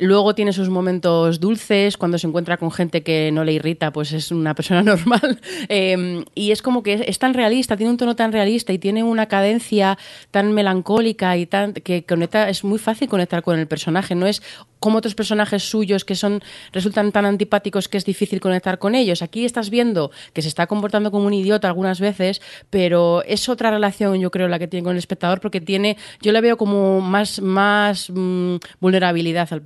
[0.00, 4.12] luego tiene sus momentos dulces, cuando se encuentra con gente que no le irrita, pues
[4.12, 5.40] es una persona normal.
[5.68, 9.04] Eh, y es como que es, tan realista, tiene un tono tan realista y tiene
[9.04, 9.98] una cadencia
[10.30, 14.42] tan melancólica y tan que conecta, es muy fácil conectar con el personaje, no es
[14.80, 19.22] como otros personajes suyos que son resultan tan antipáticos que es difícil conectar con ellos.
[19.22, 23.70] Aquí estás viendo que se está comportando como un idiota algunas veces, pero es otra
[23.70, 27.00] relación, yo creo, la que tiene con el espectador, porque tiene, yo le veo como
[27.00, 29.62] más, más mm, vulnerabilidad al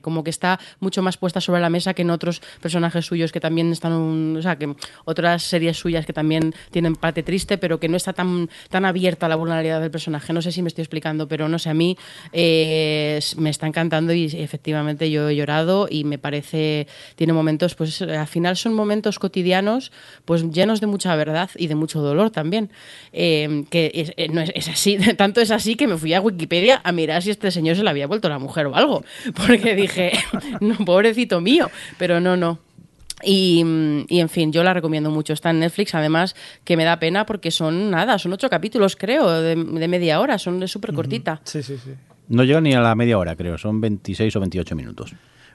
[0.00, 3.40] como que está mucho más puesta sobre la mesa que en otros personajes suyos que
[3.40, 7.88] también están, o sea, que otras series suyas que también tienen parte triste, pero que
[7.88, 10.32] no está tan, tan abierta la vulnerabilidad del personaje.
[10.32, 11.96] No sé si me estoy explicando, pero no sé, a mí
[12.32, 16.86] eh, me está encantando y efectivamente yo he llorado y me parece,
[17.16, 19.92] tiene momentos, pues al final son momentos cotidianos,
[20.24, 22.70] pues llenos de mucha verdad y de mucho dolor también.
[23.12, 26.20] Eh, que es, eh, no es, es así, tanto es así que me fui a
[26.20, 29.65] Wikipedia a mirar si este señor se le había vuelto la mujer o algo, porque
[29.74, 30.12] dije,
[30.60, 32.58] no, pobrecito mío, pero no, no.
[33.22, 35.32] Y, mm, y, en fin, yo la recomiendo mucho.
[35.32, 39.40] Está en Netflix, además, que me da pena porque son nada, son ocho capítulos, creo,
[39.40, 41.40] de, de media hora, son súper cortita.
[41.44, 41.92] Sí, sí, sí.
[42.28, 43.56] No llega ni a la media hora, creo.
[43.56, 45.14] Son 26 o 28 minutos.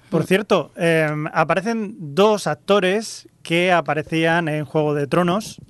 [0.10, 5.62] Por cierto, eh, aparecen dos actores que aparecían en Juego de Tronos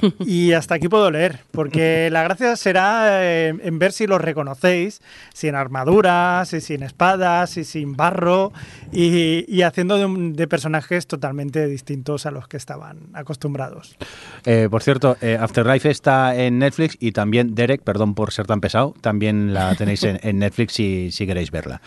[0.20, 5.00] y hasta aquí puedo leer, porque la gracia será eh, en ver si los reconocéis,
[5.34, 8.52] sin armaduras, y sin espadas, y sin barro,
[8.92, 13.96] y, y haciendo de, un- de personajes totalmente distintos a los que estaban acostumbrados.
[14.44, 18.60] Eh, por cierto, eh, Afterlife está en Netflix y también Derek, perdón por ser tan
[18.60, 21.80] pesado, también la tenéis en, en Netflix si, si queréis verla.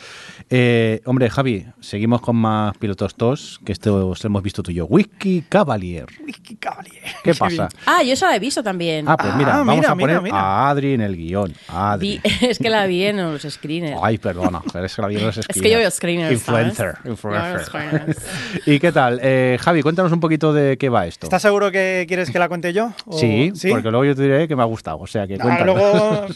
[0.49, 4.75] Eh, hombre, Javi, seguimos con más pilotos tos, que esto os hemos visto tú y
[4.75, 4.85] yo.
[4.85, 6.05] Whisky Cavalier.
[6.25, 7.03] Whisky Cavalier.
[7.23, 7.69] ¿Qué pasa?
[7.85, 9.07] Ah, yo esa la he visto también.
[9.07, 10.37] Ah, pues mira, Ah, vamos mira, a poner mira, mira.
[10.37, 11.53] a Adri en el guion.
[11.67, 12.19] Adri.
[12.23, 13.99] Vi- es que la vi en los screeners.
[14.03, 16.31] Ay, perdona, es que la vi en los Es que yo veo screeners.
[16.33, 16.95] Influencer.
[16.95, 17.05] ¿sabes?
[17.11, 17.51] influencer.
[17.51, 18.17] Yo veo screeners.
[18.65, 19.19] ¿Y qué tal?
[19.23, 21.25] Eh, Javi, cuéntanos un poquito de qué va esto.
[21.25, 22.91] ¿Estás seguro que quieres que la cuente yo?
[23.05, 24.97] ¿O- Sí, porque luego yo te diré que me ha gustado.
[24.99, 25.75] O sea, que Ah, cuéntanos.
[25.75, 26.27] luego...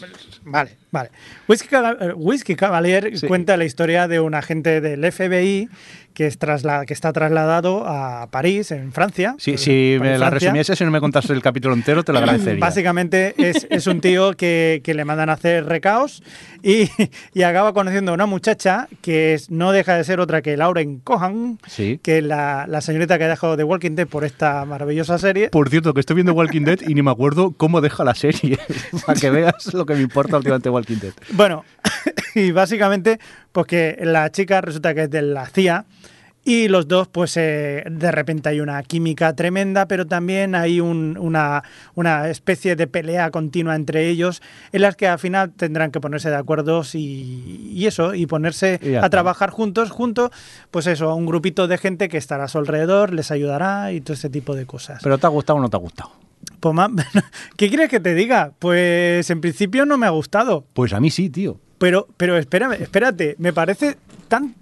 [0.45, 1.09] Vale, vale.
[1.47, 3.27] Whisky, Cava- eh, Cavalier Sí.
[3.27, 5.69] cuenta la historia de un agente del FBI
[6.13, 9.35] que, es trasla- que está trasladado a París, en Francia.
[9.37, 12.19] Sí, Eh, si me la resumieses y no me contases el capítulo entero, te lo
[12.23, 12.59] agradecería.
[12.59, 16.23] Básicamente es, es un tío que, que le mandan a hacer recaos
[16.61, 16.89] y,
[17.33, 20.99] y acaba conociendo a una muchacha que es- no deja de ser otra que Lauren
[20.99, 21.99] Cohan, Sí.
[22.03, 25.49] que es la, la señorita que ha dejado de Walking Dead por esta maravillosa serie.
[25.49, 28.57] Por cierto, que estoy viendo Walking Dead y ni me acuerdo cómo deja la serie.
[29.05, 31.13] Para que veas lo que me importa últimamente Walking Dead.
[31.31, 31.65] Bueno,
[32.35, 33.19] y básicamente,
[33.53, 35.85] pues que la chica resulta que es de la CIA
[36.45, 41.17] y los dos, pues eh, de repente hay una química tremenda, pero también hay un-
[41.17, 41.63] una,
[41.95, 44.41] una especie de pelea continua entre ellos
[44.73, 48.77] en las que al final tendrán que ponerse de acuerdo y, y eso, y ponerse
[48.83, 50.31] Y a trabajar juntos, junto,
[50.69, 54.01] pues eso, a un grupito de gente que estará a su alrededor, les ayudará y
[54.01, 54.99] todo ese tipo de cosas.
[55.01, 56.11] ¿Pero te ha gustado o no te ha gustado?
[56.59, 56.75] Pues,
[57.55, 58.51] ¿Qué quieres que te diga?
[58.59, 60.65] Pues en principio no me ha gustado.
[60.73, 61.57] Pues a mí sí, tío.
[61.83, 63.97] Pero, pero espérame, espérate, me parece
[64.29, 64.55] tan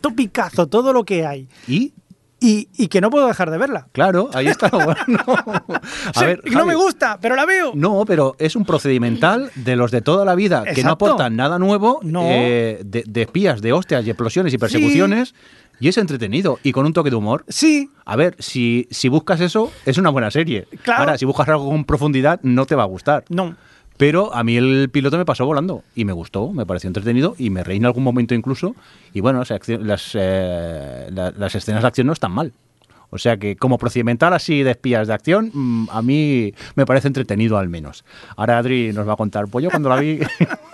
[0.00, 1.92] topicazo todo lo que hay ¿Y?
[2.40, 3.88] y, y que no puedo dejar de verla.
[3.92, 5.22] Claro, ahí está lo bueno.
[5.26, 7.72] A Sí, ver, y no Javi, me gusta, pero la veo.
[7.74, 10.92] No, pero es un procedimental de los de toda la vida que no Exacto.
[11.06, 12.22] aportan nada nuevo, No.
[12.24, 15.34] eh, de, de espías, de hostias y explosiones y persecuciones,
[15.78, 17.44] y es entretenido y con un toque de humor.
[17.48, 20.66] Sí, A ver, si, si buscas eso, es una buena serie.
[20.82, 21.00] Claro.
[21.00, 23.24] Ahora, si buscas algo con profundidad, no te va a gustar.
[23.28, 23.54] no.
[24.02, 27.50] Pero a mí el piloto me pasó volando y me gustó, me pareció entretenido y
[27.50, 28.74] me reí en algún momento incluso.
[29.14, 29.44] Y bueno,
[29.78, 31.08] las, eh,
[31.54, 32.52] escenas de acción no están mal.
[33.10, 37.06] O sea que como procedimental así de espías de acción, mm, a mí me parece
[37.06, 38.04] entretenido al menos.
[38.36, 40.18] Ahora Adri nos va a contar, pues yo cuando la vi...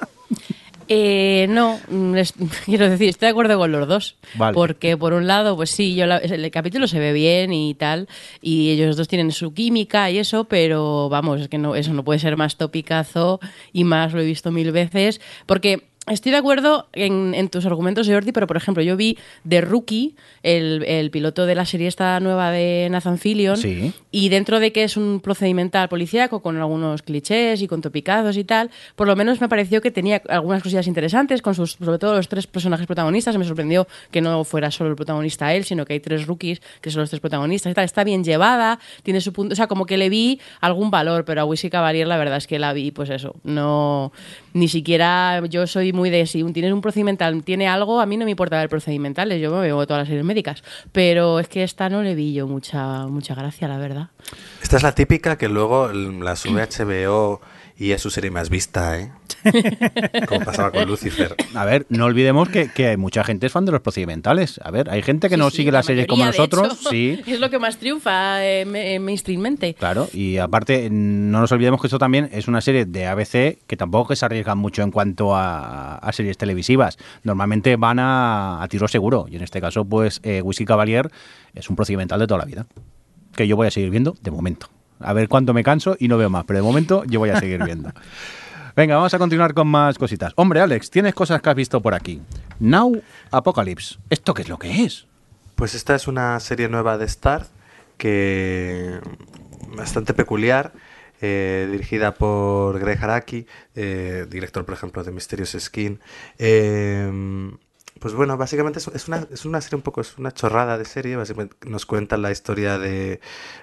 [0.88, 2.32] Eh, no, mm, es-
[2.64, 4.16] quiero decir, estoy de acuerdo con los dos.
[4.34, 4.54] Vale.
[4.54, 8.08] Porque por un lado, pues sí, yo la- el capítulo se ve bien y tal,
[8.40, 12.04] y ellos dos tienen su química y eso, pero vamos, es que no, eso no
[12.04, 13.38] puede ser más topicazo
[13.72, 15.20] y más lo he visto mil veces.
[15.46, 19.18] Porque estoy de acuerdo en, en tus argumentos, Jordi, pero por ejemplo, yo vi
[19.48, 23.92] The Rookie, el, el piloto de la serie esta nueva de Nathan Fillion, Sí.
[24.10, 28.44] y dentro de que es un procedimental policíaco con algunos clichés y con topicazos y
[28.44, 32.14] tal, por lo menos me pareció que tenía algunas cosillas interesantes, con sus, sobre todo
[32.14, 33.36] los tres personajes protagonistas.
[33.38, 36.90] Me sorprendió que no fuera solo el protagonista él, sino que hay tres rookies que
[36.90, 37.84] son los tres protagonistas y tal.
[37.84, 39.52] Está bien llevada, tiene su punto.
[39.52, 42.46] O sea, como que le vi algún valor, pero a Whisky Cavalier la verdad es
[42.46, 44.12] que la vi, pues eso, no.
[44.54, 48.24] Ni siquiera yo soy muy de si tienes un procedimental, tiene algo, a mí no
[48.24, 51.90] me importa ver procedimentales, yo me veo todas las series médicas, pero es que esta
[51.90, 54.08] no le vi yo mucha, mucha gracia, la verdad.
[54.62, 57.40] Esta es la típica que luego la sube HBO
[57.76, 59.12] y es su serie más vista, ¿eh?
[60.28, 61.34] Como pasaba con Lucifer.
[61.54, 64.60] A ver, no olvidemos que, que mucha gente es fan de los procedimentales.
[64.64, 66.90] A ver, hay gente que Sí, no sí, sigue la las series como nosotros, hecho.
[66.90, 67.20] sí.
[67.26, 69.74] Es lo que más triunfa eh, eh, mainstreammente.
[69.74, 73.76] Claro, y aparte, no nos olvidemos que esto también es una serie de ABC que
[73.76, 76.98] tampoco se arriesgan mucho en cuanto a, a series televisivas.
[77.22, 81.10] Normalmente van a, a tiro seguro, y en este caso, pues, eh, Whisky Cavalier
[81.54, 82.66] es un procedimental de toda la vida.
[83.36, 84.68] Que yo voy a seguir viendo de momento.
[85.00, 87.38] A ver cuánto me canso y no veo más, pero de momento yo voy a
[87.38, 87.90] seguir viendo.
[88.78, 90.32] Venga, vamos a continuar con más cositas.
[90.36, 92.22] Hombre, Alex, tienes cosas que has visto por aquí.
[92.60, 93.98] Now Apocalypse.
[94.08, 95.08] ¿Esto qué es lo que es?
[95.56, 97.48] Pues esta es una serie nueva de Star
[97.96, 99.00] que
[99.76, 100.74] bastante peculiar,
[101.20, 105.98] eh, dirigida por Greg Araki, eh, director, por ejemplo, de Mysterious Skin.
[106.38, 107.50] Eh,
[107.98, 111.16] pues bueno, básicamente es, una, es una serie un poco, es una chorrada de serie.
[111.16, 113.20] Básicamente nos cuentan la historia de,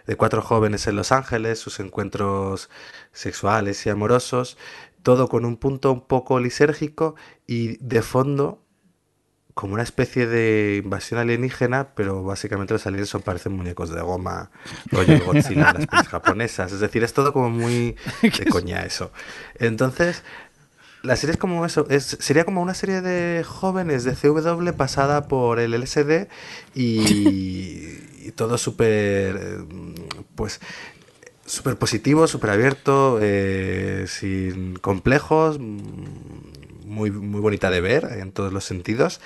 [0.07, 2.69] de cuatro jóvenes en Los Ángeles, sus encuentros
[3.13, 4.57] sexuales y amorosos,
[5.05, 7.13] todo con un punto un poco lisérgico
[7.45, 8.63] y de fondo
[9.53, 14.49] como una especie de invasión alienígena, pero básicamente los alienígenas son, parecen muñecos de goma,
[14.87, 16.71] rollo Godzilla, las pelis japonesas.
[16.71, 19.11] Es decir, es todo como muy de coña eso.
[19.59, 20.23] Entonces,
[21.03, 25.27] la serie es como eso, es, sería como una serie de jóvenes de CW pasada
[25.27, 26.27] por el LSD
[26.73, 29.57] y, y todo súper, eh,
[30.33, 30.61] pues,
[31.45, 38.63] súper positivo, súper abierto, eh, sin complejos, muy, muy bonita de ver en todos los
[38.63, 39.19] sentidos.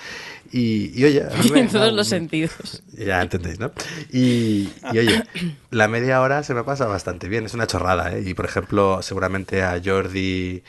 [0.51, 2.83] Y, y oye, me en todos los sentidos.
[2.91, 3.71] ya entendéis, ¿no?
[4.11, 5.23] Y, y, oye,
[5.71, 8.23] la media hora se me pasa bastante bien, es una chorrada, ¿eh?
[8.25, 10.63] Y por ejemplo, seguramente a Jordi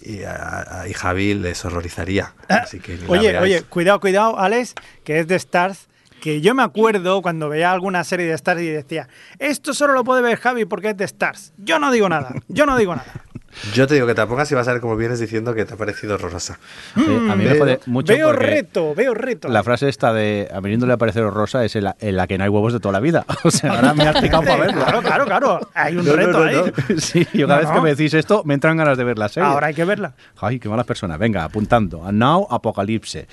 [0.00, 2.34] y a, a y Javi les horrorizaría.
[2.48, 5.88] Así que Oye, oye, cuidado, cuidado, Alex, que es de Stars.
[6.20, 10.04] Que yo me acuerdo cuando veía alguna serie de Stars y decía, esto solo lo
[10.04, 11.52] puede ver Javi porque es de Stars.
[11.58, 13.24] Yo no digo nada, yo no digo nada.
[13.74, 15.64] Yo te digo que te la pongas y vas a ver como vienes diciendo que
[15.64, 16.58] te ha parecido horrorosa.
[16.94, 19.48] Sí, a mí me Veo- jode mucho veo reto, veo reto.
[19.48, 22.38] La frase esta de a veniéndole a parecer rosa es en la, en la que
[22.38, 23.24] no hay huevos de toda la vida.
[23.44, 24.84] O sea, ahora me has picado para verla.
[24.84, 25.60] Claro, claro, claro.
[25.74, 26.56] Hay un No, reto no, ahí.
[26.56, 26.96] no.
[27.00, 29.28] Sí, yo cada No, vez que me decís esto me entran ganas de ver la
[29.28, 29.48] serie.
[29.48, 30.14] Ahora hay que verla.
[30.40, 31.18] Ay, qué malas personas.
[31.18, 32.04] Venga, apuntando.
[32.04, 33.26] A Now Apocalipse.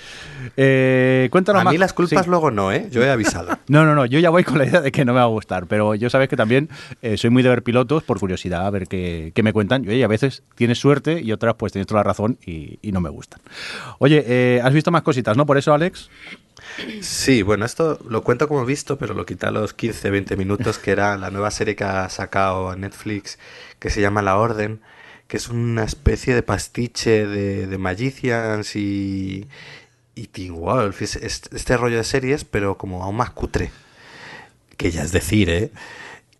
[0.56, 1.72] Eh, cuéntanos A más.
[1.72, 2.30] mí las culpas Sí.
[2.30, 2.88] luego no, ¿eh?
[2.90, 3.58] Yo he avisado.
[3.68, 4.06] No, no, no.
[4.06, 5.66] Yo ya voy con la idea de que no me va a gustar.
[5.66, 6.68] Pero yo sabes que también
[7.02, 9.84] eh, soy muy de ver pilotos por curiosidad, a ver qué, qué me cuentan.
[9.84, 10.08] Y oye, a
[10.54, 13.40] tienes suerte y otras pues tienes toda la razón y, no me gustan.
[13.98, 15.44] Oye, eh, has visto más cositas, ¿no?
[15.44, 16.08] Por eso, Alex.
[17.00, 20.78] Sí, bueno, esto lo cuento como visto, pero lo quité a los 15, 20 minutos,
[20.78, 23.38] que era la nueva serie que ha sacado Netflix,
[23.78, 24.80] que se llama La Orden,
[25.28, 29.46] que es una especie de pastiche de, Magicians y,
[30.14, 30.28] y
[31.22, 33.70] este rollo de series, pero como aún más cutre,
[34.76, 35.70] que ya es decir, ¿eh?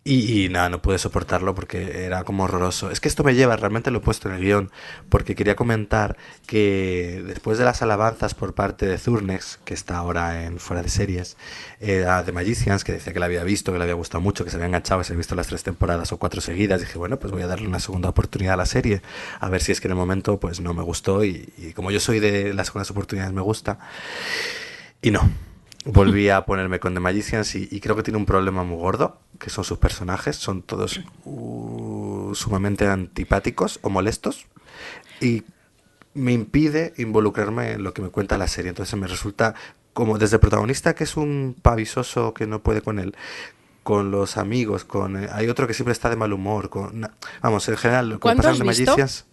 [0.08, 2.92] Y, nada, no pude soportarlo porque era como horroroso.
[2.92, 4.70] Es que esto me lleva, realmente lo he puesto en el guion,
[5.08, 6.16] porque quería comentar
[6.46, 10.90] que después de las alabanzas por parte de Zurnex, que está ahora en fuera de
[10.90, 11.36] series,
[11.80, 14.50] eh, The Magicians, que decía que la había visto, que le había gustado mucho, que
[14.50, 17.18] se había enganchado, que se había visto las tres temporadas o cuatro seguidas, dije, bueno,
[17.18, 19.02] pues voy a darle una segunda oportunidad a la serie,
[19.40, 21.90] a ver si es que en el momento pues no me gustó y, y como
[21.90, 23.80] yo soy de las segundas oportunidades me gusta.
[25.02, 25.45] Y no.
[25.86, 29.18] Volví a ponerme con The Magicians y, y creo que tiene un problema muy gordo,
[29.38, 30.36] que son sus personajes.
[30.36, 34.46] Son todos uh, sumamente antipáticos o molestos.
[35.20, 35.44] Y
[36.14, 38.70] me impide involucrarme en lo que me cuenta la serie.
[38.70, 39.54] Entonces me resulta
[39.92, 43.14] como desde el protagonista, que es un pavisoso que no puede con él,
[43.82, 47.14] con los amigos, con eh, hay otro que siempre está de mal humor, con na-
[47.40, 48.64] vamos, en general lo que ¿Cuántos pasa en The?
[48.64, 49.24] Magicians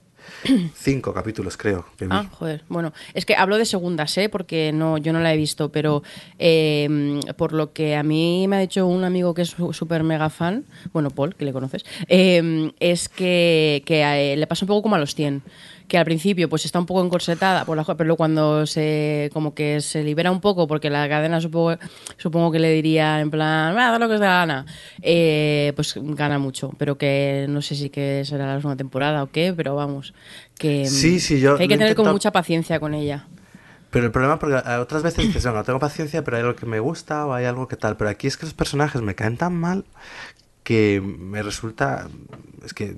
[0.76, 2.08] cinco capítulos creo que.
[2.10, 2.64] Ah, joder.
[2.70, 4.30] Bueno, es que hablo de segundas, ¿eh?
[4.30, 6.04] Porque no, yo no la he visto, pero
[6.40, 10.30] eh, por lo que a mí me ha dicho un amigo que es súper mega
[10.30, 14.96] fan, bueno, Paul, que le conoces, eh, es que, que le pasa un poco como
[14.96, 15.44] a los 100
[15.94, 19.80] que al principio pues está un poco encorsetada por la pero cuando se como que
[19.80, 21.78] se libera un poco porque la cadena supongo,
[22.18, 24.66] supongo que le diría en plan "Va, haz lo que os gana
[25.04, 29.30] eh, pues gana mucho pero que no sé si que será la segunda temporada o
[29.30, 30.16] qué pero vamos
[30.58, 33.28] que Sí, sí, yo que hay que tener como intentado- mucha paciencia con ella
[33.92, 36.66] Pero el problema, porque otras veces dices, no, no tengo paciencia, pero hay algo que
[36.66, 37.96] me gusta o hay algo que tal.
[37.96, 39.86] Pero aquí es que los personajes me caen tan mal
[40.64, 42.08] que me resulta.
[42.64, 42.96] Es que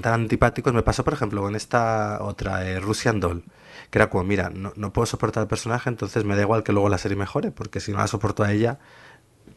[0.00, 0.72] tan antipáticos.
[0.72, 3.44] Me pasó, por ejemplo, con esta otra, eh, Russian Doll,
[3.90, 6.72] que era como, mira, no, no puedo soportar al personaje, entonces me da igual que
[6.72, 8.78] luego la serie mejore, porque si no la soporto a ella,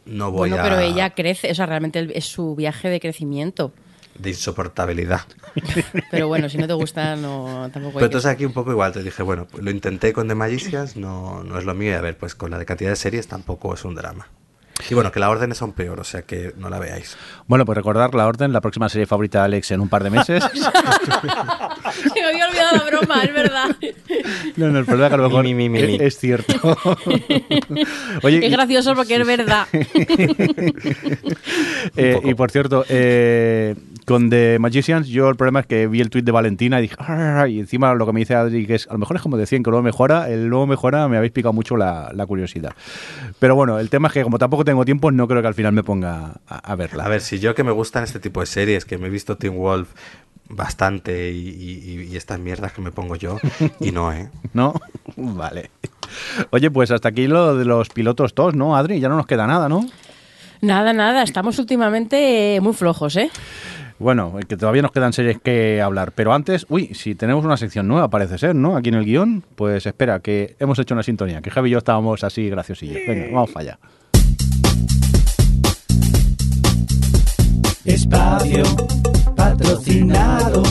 [0.04, 0.64] no voy bueno a.
[0.64, 3.72] pero ella crece o sea realmente es su viaje de crecimiento
[4.18, 5.22] de insoportabilidad.
[6.10, 8.92] pero bueno si no te gusta no tampoco Pero que- entonces aquí un poco igual,
[8.92, 12.00] te dije, bueno, lo intenté con The Magicians, no, no es lo mío, y a
[12.00, 14.28] ver, pues con la de cantidad de series tampoco es un drama.
[14.88, 17.16] Y bueno, que la orden es aún peor, o sea que no la veáis.
[17.48, 20.10] Bueno, pues recordar la orden, la próxima serie favorita de Alex en un par de
[20.10, 20.44] meses.
[20.52, 20.60] Se
[22.20, 23.76] me había olvidado la broma, es verdad.
[24.56, 25.94] no, no, el problema es que a lo mejor Mi, mi, mi, mi.
[25.96, 26.54] es- es cierto.
[28.22, 29.66] Oye, Es gracioso porque es verdad.
[31.96, 33.74] Eh, y por cierto, eh,
[34.06, 36.94] con The Magicians, yo el problema es que vi el tweet de Valentina y dije,
[36.98, 39.36] "Ah", y encima lo que me dice Adri, que es, a lo mejor es como
[39.36, 42.72] decían que luego mejora, el nuevo mejora, me habéis picado mucho la, la curiosidad.
[43.38, 45.72] Pero bueno, el tema es que como tampoco tengo tiempo, no creo que al final
[45.72, 47.04] me ponga a, a verla.
[47.04, 49.36] A ver, si yo que me gustan este tipo de series, que me he visto
[49.36, 49.88] Teen Wolf
[50.48, 53.40] bastante y, y- y estas mierdas que me pongo yo,
[53.80, 54.30] y no, ¿eh?
[54.54, 54.74] ¿No?
[55.16, 55.70] Vale.
[56.50, 59.00] Oye, pues hasta aquí lo de los pilotos todos, ¿no, Adri?
[59.00, 59.84] Ya no nos queda nada, ¿no?
[60.62, 63.30] Nada, nada, estamos últimamente eh, muy flojos, ¿eh?
[63.98, 66.12] Bueno, que todavía nos quedan series que hablar.
[66.12, 68.76] Pero antes, uy, si tenemos una sección nueva, parece ser, ¿no?
[68.76, 71.78] Aquí en el guion, pues espera, que hemos hecho una sintonía, que Javi y yo
[71.78, 72.98] estábamos así graciosillos.
[73.06, 73.78] Venga, vamos para allá.
[77.84, 78.64] Espacio
[79.36, 80.62] patrocinado.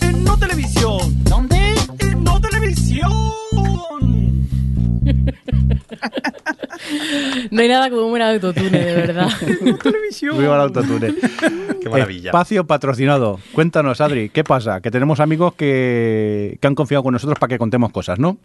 [0.00, 1.24] En No Televisión.
[1.24, 1.57] ¿Dónde?
[7.50, 9.30] No hay nada como un buen autotune, de verdad.
[9.60, 10.38] No Televisión.
[10.38, 11.14] Viva el autotune.
[11.82, 12.30] Qué maravilla.
[12.30, 13.40] Espacio patrocinado.
[13.52, 14.80] Cuéntanos, Adri, ¿qué pasa?
[14.80, 18.38] Que tenemos amigos que, que han confiado con nosotros para que contemos cosas, ¿no?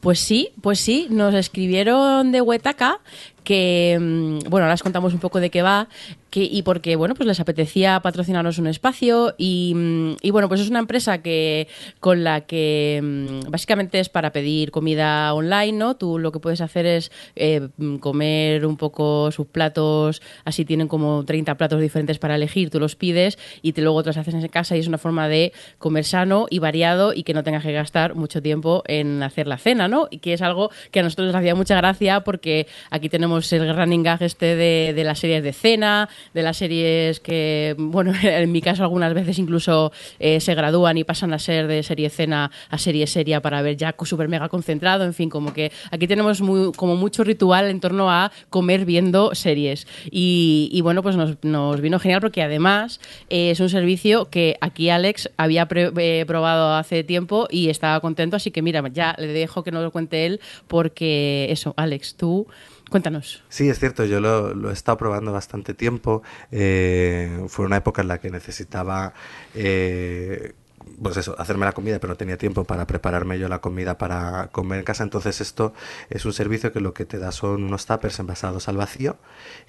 [0.00, 3.00] Pues sí, pues sí, nos escribieron de Huetaca
[3.46, 5.88] que, mm, bueno, ahora les contamos un poco de qué va
[6.30, 10.60] que, y porque, bueno, pues les apetecía patrocinarnos un espacio y, mm, y, bueno, pues
[10.60, 11.68] es una empresa que
[12.00, 15.96] con la que mm, básicamente es para pedir comida online, ¿no?
[15.96, 17.68] Tú lo que puedes hacer es eh,
[18.00, 22.96] comer un poco sus platos, así tienen como 30 platos diferentes para elegir, tú los
[22.96, 26.04] pides y te, luego te los haces en casa y es una forma de comer
[26.04, 29.86] sano y variado y que no tengas que gastar mucho tiempo en hacer la cena,
[29.86, 30.08] ¿no?
[30.10, 33.76] Y que es algo que a nosotros nos hacía mucha gracia porque aquí tenemos el
[33.76, 38.50] running gag este de, de las series de cena, de las series que, bueno, en
[38.52, 42.50] mi caso algunas veces incluso eh, se gradúan y pasan a ser de serie cena
[42.70, 46.40] a serie seria para ver ya súper mega concentrado, en fin, como que aquí tenemos
[46.40, 49.86] muy, como mucho ritual en torno a comer viendo series.
[50.10, 55.30] Y, bueno, pues nos, vino genial porque además eh, es un servicio que aquí Alex
[55.36, 59.72] había eh, probado hace tiempo y estaba contento, así que mira, ya le dejo que
[59.72, 62.46] nos lo cuente él porque eso, Alex, tú
[62.90, 63.44] cuéntanos.
[63.48, 66.22] Sí, es cierto, yo lo, lo he estado probando bastante tiempo.
[66.50, 69.14] eh, fue una época en la que necesitaba,
[69.54, 70.54] eh,
[71.02, 74.48] pues eso, hacerme la comida, pero no tenía tiempo para prepararme yo la comida para
[74.52, 75.02] comer en casa.
[75.04, 75.74] Entonces esto
[76.10, 79.16] es un servicio que lo que te da son unos tuppers envasados al vacío,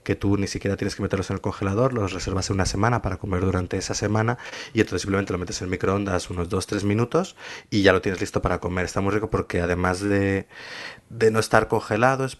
[0.03, 3.01] que tú ni siquiera tienes que meterlos en el congelador, los reservas en una semana
[3.01, 4.38] para comer durante esa semana
[4.74, 7.36] y entonces simplemente lo metes en el microondas unos 2-3 minutos
[7.72, 8.86] y ya lo tienes listo para comer.
[8.86, 10.47] Está muy rico porque además de,
[11.09, 12.38] de no estar congelado, es...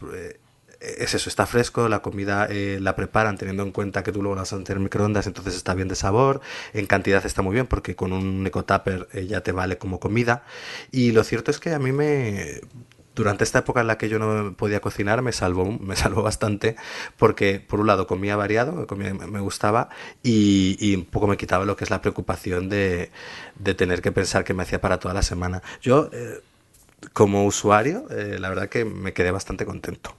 [0.80, 4.21] eh, es eso, está fresco, la comida eh, la preparan teniendo en cuenta que tú
[4.21, 6.41] luego vas a en microondas, entonces está bien de sabor,
[6.73, 10.43] en cantidad está muy bien porque con un ecotapper eh, ya te vale como comida.
[10.91, 12.61] Y lo cierto es que a mí me...
[13.15, 16.75] Durante esta época en la que yo no podía cocinar me salvó, me salvó bastante
[17.17, 19.89] porque por un lado comía variado, me gustaba
[20.21, 23.09] y, un poco me quitaba lo que es la preocupación de,
[23.55, 25.63] de tener que pensar que me hacía para toda la semana.
[25.82, 26.41] Yo, eh,
[27.13, 30.15] como usuario, la verdad que me quedé bastante contento.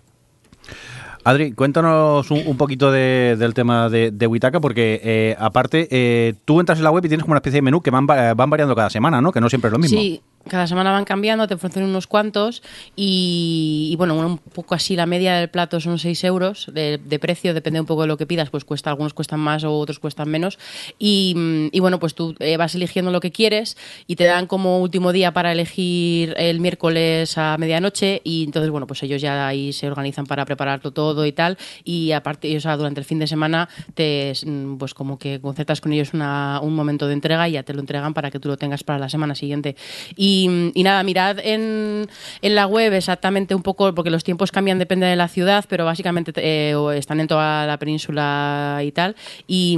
[1.29, 4.27] Adri, cuéntanos un, un poquito de- del tema de, de
[4.61, 7.63] porque eh, aparte, eh, tú entras en la web y tienes como una especie de
[7.63, 9.31] menú que van, va- van variando cada semana, ¿no?
[9.31, 10.01] Que no siempre es lo mismo.
[10.01, 12.63] Sí, cada semana van cambiando, te ofrecen unos cuantos
[12.97, 17.81] y, bueno, un poco así la media del plato son 6 euros de, precio, depende
[17.81, 20.59] un poco de lo que pidas, pues cuesta, algunos cuestan más o otros cuestan menos
[20.99, 23.77] y, mm, bueno, pues tú eh, vas eligiendo lo que quieres
[24.07, 28.87] y te dan como último día para elegir el miércoles a medianoche y entonces bueno,
[28.87, 32.77] pues ellos ya ahí se organizan para prepararlo todo y tal y aparte, o sea,
[32.77, 36.75] durante el fin de semana te, mm, pues como que concertas con ellos una- un
[36.75, 39.09] momento de entrega y ya te lo entregan para que tú lo tengas para la
[39.09, 39.77] semana siguiente.
[40.17, 40.28] Y,
[40.75, 42.09] y nada, mirad en,
[42.43, 45.85] en la web exactamente un poco, porque los tiempos cambian, depende de la ciudad, pero
[45.85, 49.15] básicamente eh, están en toda la península y tal.
[49.47, 49.77] Y,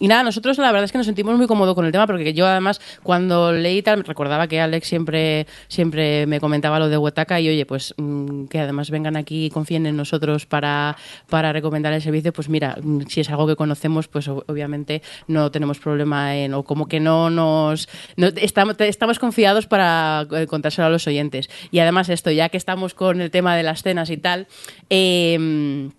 [0.00, 2.46] nada, nosotros la verdad es que nos sentimos muy cómodos con el tema, porque yo
[2.46, 7.48] además cuando leí tal, recordaba que Alex siempre, siempre me comentaba lo de Huetaca y
[7.48, 10.96] oye, pues mm, que además vengan aquí y confíen en nosotros para,
[11.28, 15.50] para recomendar el servicio, pues mira, mm, si es algo que conocemos, pues obviamente no
[15.50, 19.91] tenemos problema en, o como que no nos, no- estamos, estamos confiados para
[20.32, 21.48] eh, contárselo a los oyentes.
[21.70, 24.46] Y además esto, ya que estamos con el tema de las cenas y tal,
[24.90, 25.90] eh,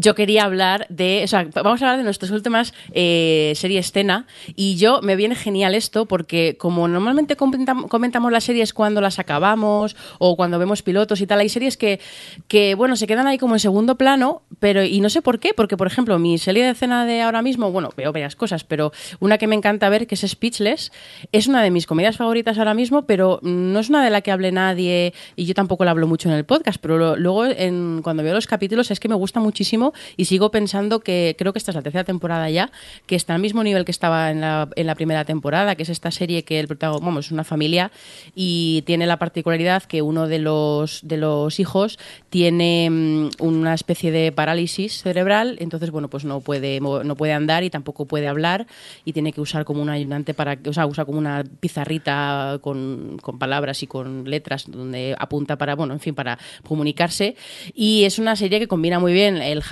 [0.00, 4.26] yo quería hablar de, o sea, vamos a hablar de nuestras últimas eh, series escena
[4.54, 9.18] y yo me viene genial esto porque como normalmente comentam- comentamos las series cuando las
[9.18, 12.00] acabamos o cuando vemos pilotos y tal, hay series que,
[12.48, 15.54] que bueno, se quedan ahí como en segundo plano, pero y no sé por qué,
[15.54, 18.92] porque por ejemplo, mi serie de escena de ahora mismo, bueno, veo varias cosas, pero
[19.20, 20.92] una que me encanta ver que es Speechless,
[21.32, 24.30] es una de mis comedias favoritas ahora mismo, pero no es una de la que
[24.32, 28.00] hable nadie y yo tampoco la hablo mucho en el podcast, pero lo- luego en,
[28.02, 31.58] cuando veo los capítulos es que me gusta muchísimo y sigo pensando que creo que
[31.58, 32.70] esta es la tercera temporada ya,
[33.06, 35.88] que está al mismo nivel que estaba en la, en la primera temporada, que es
[35.88, 37.90] esta serie que el protagonista, es una familia
[38.34, 41.98] y tiene la particularidad que uno de los, de los hijos
[42.30, 47.64] tiene mm, una especie de parálisis cerebral, entonces, bueno, pues no puede, no puede andar
[47.64, 48.66] y tampoco puede hablar
[49.04, 53.38] y tiene que usar como un ayudante para, o usa como una pizarrita con, con
[53.38, 57.36] palabras y con letras donde apunta para, bueno, en fin, para comunicarse.
[57.74, 59.62] Y es una serie que combina muy bien el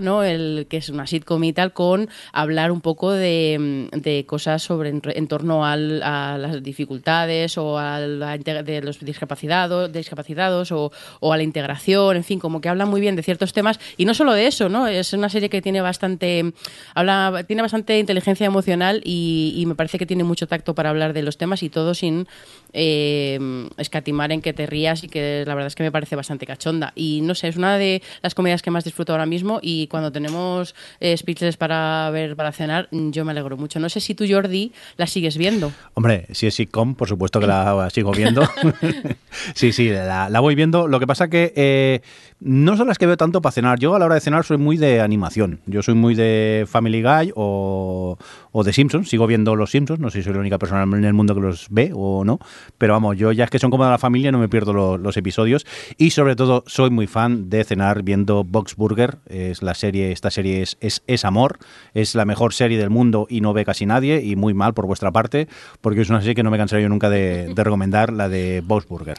[0.00, 0.22] ¿no?
[0.22, 4.90] El que es una sitcom y tal, con hablar un poco de, de cosas sobre
[4.90, 10.92] en, en torno al- a las dificultades o a la de los discapacitados, discapacitados o,
[11.20, 14.04] o a la integración, en fin, como que habla muy bien de ciertos temas y
[14.04, 14.86] no solo de eso, ¿no?
[14.86, 16.52] Es una serie que tiene bastante
[16.94, 21.12] habla tiene bastante inteligencia emocional y, y me parece que tiene mucho tacto para hablar
[21.12, 22.26] de los temas y todo sin
[22.74, 23.38] eh,
[23.78, 26.92] escatimar en que te rías y que la verdad es que me parece bastante cachonda
[26.94, 30.12] y no sé, es una de las comedias que más disfruto ahora mismo y cuando
[30.12, 33.80] tenemos eh, speechless para ver para cenar yo me alegro mucho.
[33.80, 35.72] No sé si tú Jordi la sigues viendo.
[35.94, 38.42] Hombre, si es sitcom, por supuesto que la sigo viendo.
[39.54, 40.88] sí, sí, la, la voy viendo.
[40.88, 42.00] Lo que pasa que eh,
[42.46, 43.78] no son las que veo tanto para cenar.
[43.78, 45.60] Yo a la hora de cenar soy muy de animación.
[45.66, 48.18] Yo soy muy de Family Guy o,
[48.62, 49.08] de Simpsons.
[49.08, 49.98] Sigo viendo los Simpsons.
[49.98, 52.38] No sé si soy la única persona en el mundo que los ve o no.
[52.76, 54.98] Pero vamos, yo ya es que son como de la familia, no me pierdo lo-
[54.98, 55.64] los episodios.
[55.96, 59.16] Y sobre todo soy muy fan de cenar viendo Box Burger.
[59.26, 60.76] Es la serie, esta serie es,
[61.06, 61.58] es, amor.
[61.94, 64.22] Es la mejor serie del mundo y no ve casi nadie.
[64.22, 65.48] Y muy mal por vuestra parte,
[65.80, 68.62] porque es una serie que no me cansaré yo nunca de, de recomendar, la de
[68.62, 69.16] Box Burger.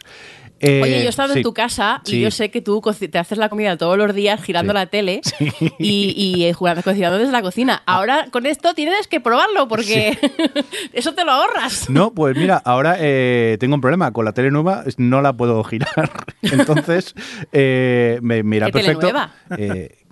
[0.61, 1.39] Eh, Oye, yo he estado sí.
[1.39, 2.21] en tu casa y Sí.
[2.21, 2.81] yo sé que tú
[3.11, 4.75] te haces la comida todos los días girando Sí.
[4.75, 5.21] la tele
[5.79, 7.83] y, y eh, jugando, cocinando desde la cocina.
[7.85, 10.17] Ahora con esto tienes que probarlo porque
[10.93, 11.89] eso te lo ahorras.
[11.89, 14.11] No, pues mira, ahora eh, tengo un problema.
[14.13, 16.09] Con la tele nueva no la puedo girar.
[16.41, 17.13] Entonces,
[17.51, 19.11] eh, me mira ¿Qué tele perfecto.
[19.11, 19.31] nueva?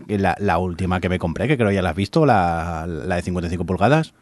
[0.08, 3.22] la, la última que me compré, que creo ya la has visto, la, la de
[3.22, 4.14] 55 pulgadas.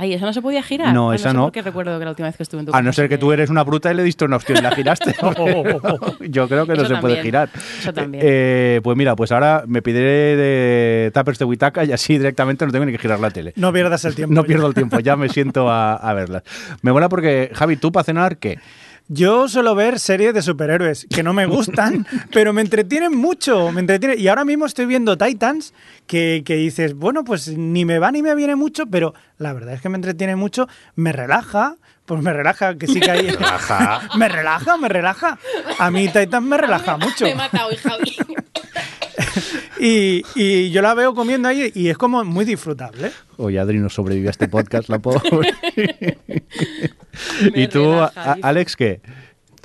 [0.00, 0.94] Ay, ¿esa no se podía girar?
[0.94, 1.46] No, esa sé no.
[1.46, 3.32] Porque recuerdo que la última vez que estuve en tu A no ser que tú
[3.32, 5.12] eres una bruta y le diste una opción y la giraste.
[6.30, 7.50] Yo creo que no se puede girar.
[7.80, 8.22] eso también.
[8.24, 12.70] Eh, pues mira, pues ahora me pediré de tuppers de Witaka y así directamente no
[12.70, 13.52] tengo ni que girar la tele.
[13.56, 14.32] No pierdas el tiempo.
[14.32, 16.44] No pierdo el tiempo, ya me siento a, a verlas.
[16.82, 18.60] Me mola porque, Javi, tú para cenar, ¿qué?
[19.10, 23.72] Yo suelo ver series de superhéroes que no me gustan, pero me entretienen mucho.
[23.72, 24.20] Me entretienen.
[24.20, 25.72] Y ahora mismo estoy viendo Titans,
[26.06, 29.74] que, que dices, bueno, pues ni me va ni me viene mucho, pero la verdad
[29.74, 31.76] es que me entretiene mucho, me relaja.
[32.04, 33.30] Pues me relaja, que sí que hay.
[33.30, 34.00] Relaja.
[34.16, 35.38] me relaja, me relaja.
[35.78, 37.26] A mí Titans me relaja mucho.
[37.26, 38.16] Me mata hoy, Javi.
[39.80, 43.12] Y, y yo la veo comiendo ahí y es como muy disfrutable.
[43.36, 45.20] Oye, Adri no sobrevivió a este podcast, la pobre.
[47.54, 48.36] ¿Y tú, relaja.
[48.42, 49.00] Alex, qué?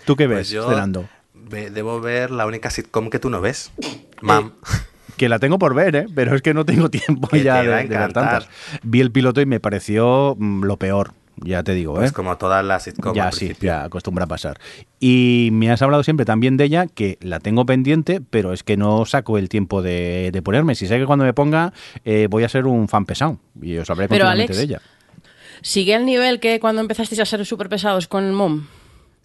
[0.06, 1.08] ¿Tú qué ves Pues yo cenando?
[1.34, 3.72] ve- debo ver la única sitcom que tú no ves.
[4.22, 4.54] Mam.
[5.18, 6.06] Que la tengo por ver, ¿eh?
[6.14, 8.14] Pero es que no tengo tiempo Que ya te de, de ver encantar.
[8.44, 8.50] tantas.
[8.84, 12.00] Vi el piloto y me pareció mm, lo peor, ya te digo, ¿eh?
[12.00, 14.60] Pues como todas las sitcoms ya al sí, ya acostumbra a pasar.
[15.00, 18.78] Y me has hablado siempre también de ella, que la tengo pendiente, pero es que
[18.78, 20.76] no saco el tiempo de, de ponerme.
[20.76, 21.74] Si sé que cuando me ponga
[22.06, 24.82] eh, voy a ser un fan pesado y os hablaré Pero, continuamente Alex, de ella.
[25.62, 28.66] ¿Sigue el nivel que cuando empezasteis a ser súper pesados con el mom?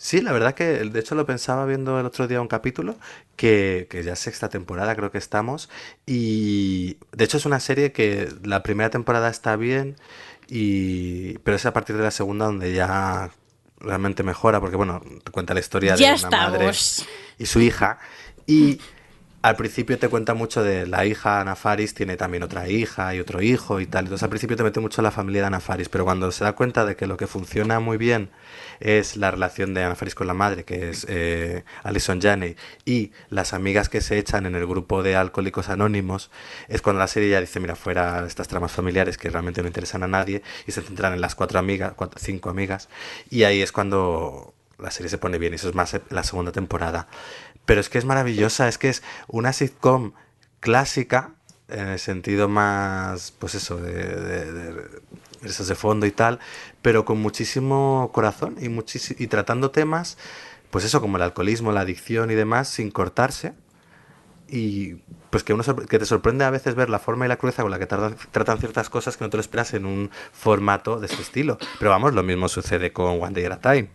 [0.00, 2.94] Sí, la verdad que de hecho lo pensaba viendo el otro día un capítulo,
[3.34, 5.68] que, que ya es sexta temporada creo que estamos,
[6.06, 9.96] y de hecho es una serie que la primera temporada está bien,
[10.48, 13.30] y pero es a partir de la segunda donde ya
[13.80, 16.70] realmente mejora, porque bueno, te cuenta la historia de una madre
[17.38, 17.98] y su hija,
[18.46, 18.80] y
[19.48, 23.20] al principio te cuenta mucho de la hija Ana Faris, tiene también otra hija y
[23.20, 24.04] otro hijo y tal.
[24.04, 26.52] Entonces al principio te mete mucho la familia de Ana Faris, pero cuando se da
[26.52, 28.28] cuenta de que lo que funciona muy bien
[28.80, 33.12] es la relación de Ana Faris con la madre, que es eh, Alison Janney, y
[33.30, 36.30] las amigas que se echan en el grupo de alcohólicos anónimos,
[36.68, 40.02] es cuando la serie ya dice, mira, fuera estas tramas familiares que realmente no interesan
[40.02, 42.88] a nadie, y se centran en las cuatro amigas, cuatro, cinco amigas,
[43.30, 46.52] y ahí es cuando la serie se pone bien, y eso es más la segunda
[46.52, 47.08] temporada.
[47.68, 50.12] Pero es que es maravillosa, es que es una sitcom
[50.60, 51.32] clásica,
[51.68, 54.84] en el sentido más, pues eso, de, de, de
[55.42, 56.38] risas de fondo y tal,
[56.80, 58.68] pero con muchísimo corazón y,
[59.22, 60.16] y tratando temas,
[60.70, 63.52] pues eso, como el alcoholismo, la adicción y demás, sin cortarse.
[64.50, 64.94] Y
[65.28, 67.70] pues que, uno que te sorprende a veces ver la forma y la crudeza con
[67.70, 71.06] la que tardan- tratan ciertas cosas que no te lo esperas en un formato de
[71.06, 71.58] ese estilo.
[71.78, 73.90] Pero vamos, lo mismo sucede con One Day at a Time.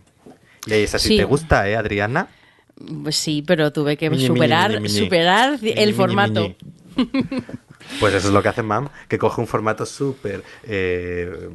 [0.66, 1.16] Y ahí es así, Sí.
[1.16, 2.28] ¿te gusta, eh, Adriana?
[3.02, 5.04] Pues sí, pero tuve que Miñi, superar, miñi, miñi, miñi.
[5.04, 6.54] superar el formato.
[8.00, 11.50] Pues eso es lo que hace MAM, que coge un formato súper eh,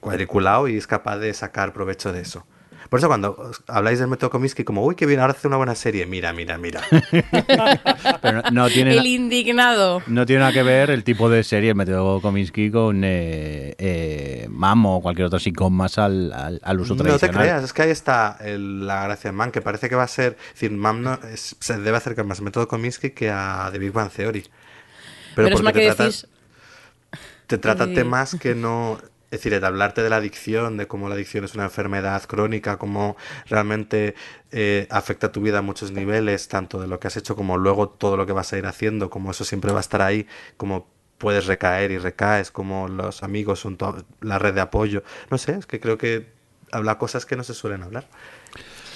[0.00, 2.46] cuadriculado y es capaz de sacar provecho de eso.
[2.88, 5.74] Por eso cuando habláis del método Comiskey como, uy, qué bien, ahora hace una buena
[5.74, 6.06] serie.
[6.06, 6.80] Mira, mira, mira.
[8.22, 10.02] Pero no, no tiene, El na- indignado.
[10.06, 14.46] no tiene nada que ver el tipo de serie, el método Kominsky, con eh, eh,
[14.50, 17.40] MAM o cualquier otro sitcom más al, al, al uso No te tradicional.
[17.42, 20.08] creas, es que ahí está el- la gracia de MAM, que parece que va a
[20.08, 23.68] ser, es decir, MAM no, es- se debe acercar más al método Comiskey que a
[23.72, 24.44] The Big Bang Theory.
[25.34, 26.26] Pero, es más que decís...
[27.46, 27.94] te trata Sí.
[27.94, 28.98] temas que no...
[29.36, 32.78] Es decir, el hablarte de la adicción, de cómo la adicción es una enfermedad crónica,
[32.78, 33.16] cómo
[33.50, 34.14] realmente
[34.50, 37.90] eh, afecta tu vida a muchos niveles, tanto de lo que has hecho como luego
[37.90, 40.26] todo lo que vas a ir haciendo, como eso siempre va a estar ahí,
[40.56, 43.76] como puedes recaer y recaes, como los amigos son
[44.22, 45.02] la red de apoyo.
[45.30, 46.28] No sé, es que creo que
[46.72, 48.06] habla cosas que no se suelen hablar.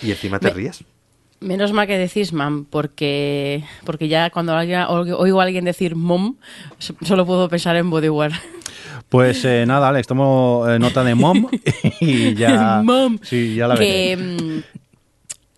[0.03, 0.84] Y encima te Me- ríes.
[1.41, 6.36] Menos mal que decís mam, porque, porque ya cuando oigo a alguien decir mom,
[6.78, 8.32] so- solo puedo pensar en bodywear.
[9.11, 11.47] Pues eh, nada, Alex, tomo eh, nota de mom
[12.01, 12.81] y ya.
[12.85, 13.19] Mom.
[13.23, 14.17] Sí, ya la que, veré.
[14.17, 14.63] mm,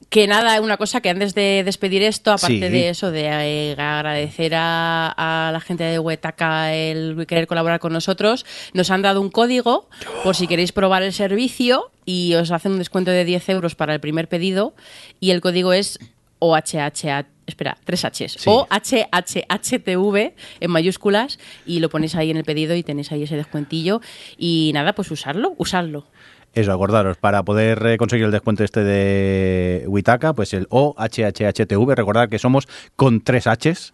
[0.09, 2.61] que nada, una cosa que antes de despedir esto, aparte Sí.
[2.61, 7.93] de eso, de eh, agradecer a, a la gente de Huetaca el querer colaborar con
[7.93, 8.45] nosotros,
[8.75, 9.89] nos han dado un código
[10.25, 13.95] por si queréis probar el servicio y os hacen un descuento de 10 euros para
[13.95, 14.75] el primer pedido
[15.21, 15.99] y el código es
[16.43, 17.27] OHHH.
[17.47, 18.37] Espera, tres Hs.
[18.39, 18.51] Sí.
[18.51, 24.01] OHHHTV en mayúsculas y lo ponéis ahí en el pedido y tenéis ahí ese descuentillo.
[24.37, 26.07] Y nada, pues usarlo, usarlo.
[26.53, 32.29] Eso, acordaros, para poder eh, conseguir el descuento este de Witaka, pues el OHHHTV, recordad
[32.29, 33.93] que somos con tres Hs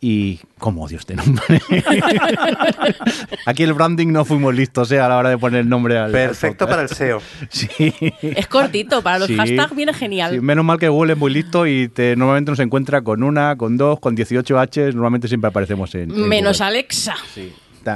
[0.00, 0.40] y...
[0.58, 1.60] ¿Cómo odio este nombre?
[3.46, 6.06] Aquí el branding no fuimos listos eh, a la hora de poner el nombre al...
[6.06, 7.20] al Perfecto para el SEO.
[7.50, 7.92] Sí.
[8.22, 9.36] Es cortito, para los Sí.
[9.36, 10.32] hashtags viene genial.
[10.34, 13.56] Sí, menos mal que Google es muy listo y te, normalmente nos encuentra con una,
[13.56, 16.10] con dos, con 18 Hs, normalmente siempre aparecemos en...
[16.10, 16.68] en Menos Google.
[16.68, 17.14] Alexa.
[17.34, 17.52] Sí.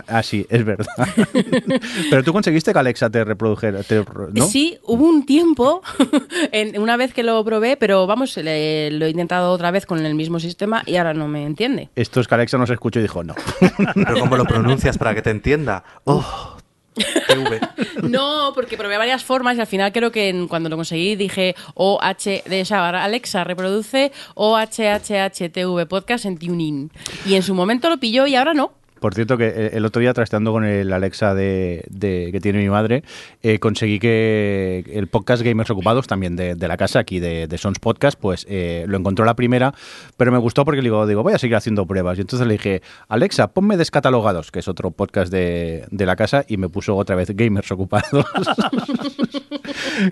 [0.09, 0.87] Ah, sí, es verdad.
[2.11, 4.47] Pero tú conseguiste que Alexa te reprodujera, te- ¿no?
[4.47, 5.83] Sí, hubo un tiempo,
[6.53, 10.05] en, una vez que lo probé, pero vamos, le- lo he intentado otra vez con
[10.05, 11.91] el mismo sistema y ahora no me entiende.
[11.97, 13.35] Esto es que Alexa nos escuchó y dijo no.
[13.95, 15.85] Pero ¿cómo lo pronuncias para que te entienda?
[16.05, 16.57] Oh,
[16.95, 17.61] TV.
[18.09, 21.55] No, porque probé varias formas y al final creo que en- cuando lo conseguí dije
[21.75, 26.91] OH, de esa Alexa reproduce OHHHTV podcast en TuneIn.
[27.27, 28.73] Y en su momento lo pilló y ahora no.
[29.05, 32.61] Por cierto, que eh, el otro día, trasteando con el Alexa de, de- que tiene
[32.61, 33.03] mi madre,
[33.43, 37.59] eh, conseguí que el podcast Gamers Ocupados, también de, de la casa, aquí de, de
[37.59, 39.75] Sons Podcast, pues eh, lo encontró la primera,
[40.17, 42.17] pero me gustó porque le digo, digo, voy a seguir haciendo pruebas.
[42.17, 46.47] Y entonces le dije, Alexa, ponme Descatalogados, que es otro podcast de, de la casa,
[46.49, 48.25] y me puso otra vez Gamers Ocupados.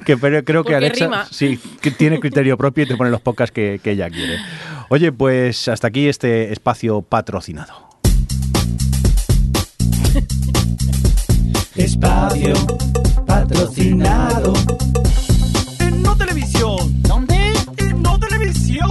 [0.05, 1.24] que pero creo que Alexa rima.
[1.30, 4.36] sí, que tiene criterio propio y te pone los podcasts que, que ella quiere.
[4.90, 7.91] Oye, pues hasta aquí este espacio patrocinado.
[11.76, 12.52] Espacio
[13.26, 14.52] patrocinado.
[15.80, 17.02] En No Televisión.
[17.02, 17.52] ¿Dónde?
[17.78, 18.90] En No Televisión.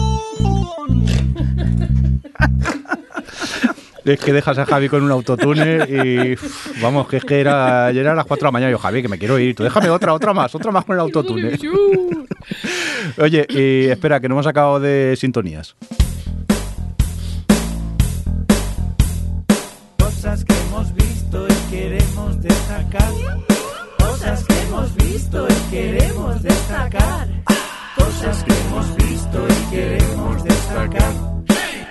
[4.04, 7.86] Es que dejas a Javi con un autotune y uf, vamos, que es que era,
[7.86, 9.64] ayer era las 4 de la mañana y yo, Javi, que me quiero ir, tú
[9.64, 11.60] déjame otra, otra más, otra más con el autotune.
[13.20, 15.76] Oye, y espera, que no hemos acabado de sintonías.
[22.92, 23.14] Destacar.
[23.98, 27.28] Cosas que hemos visto y queremos destacar.
[27.96, 31.14] Cosas que hemos visto y queremos destacar.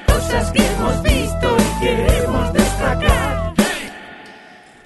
[0.07, 3.55] Cosas que hemos visto y queremos destacar.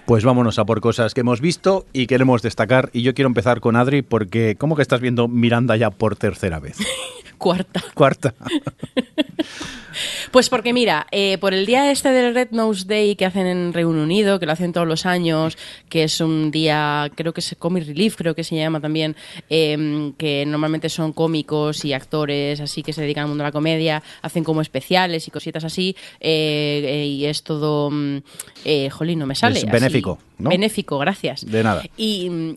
[0.06, 2.90] Pues vámonos a por cosas que hemos visto y queremos destacar.
[2.92, 6.60] Y yo quiero empezar con Adri porque, ¿cómo que estás viendo Miranda ya por tercera
[6.60, 6.78] vez?
[7.38, 7.82] Cuarta.
[7.94, 8.34] Cuarta.
[10.35, 13.72] Pues porque mira, eh, por el día este del Red Nose Day que hacen en
[13.72, 15.57] Reino Unido, que lo hacen todos los años,
[15.89, 19.14] que es un día, creo que es Comic Relief, creo que se llama también,
[19.49, 23.53] eh, que normalmente son cómicos y actores así que se dedican al mundo de la
[23.53, 28.16] comedia, hacen como especiales y cositas así, eh, eh, y es todo, mm,
[28.64, 29.61] eh, jolín, no me sale.
[29.61, 30.03] Es así.
[30.39, 30.45] Benéfico.
[30.45, 30.51] ¿no?
[30.51, 31.47] Benéfico, gracias.
[31.51, 31.82] De nada.
[31.97, 32.28] Y,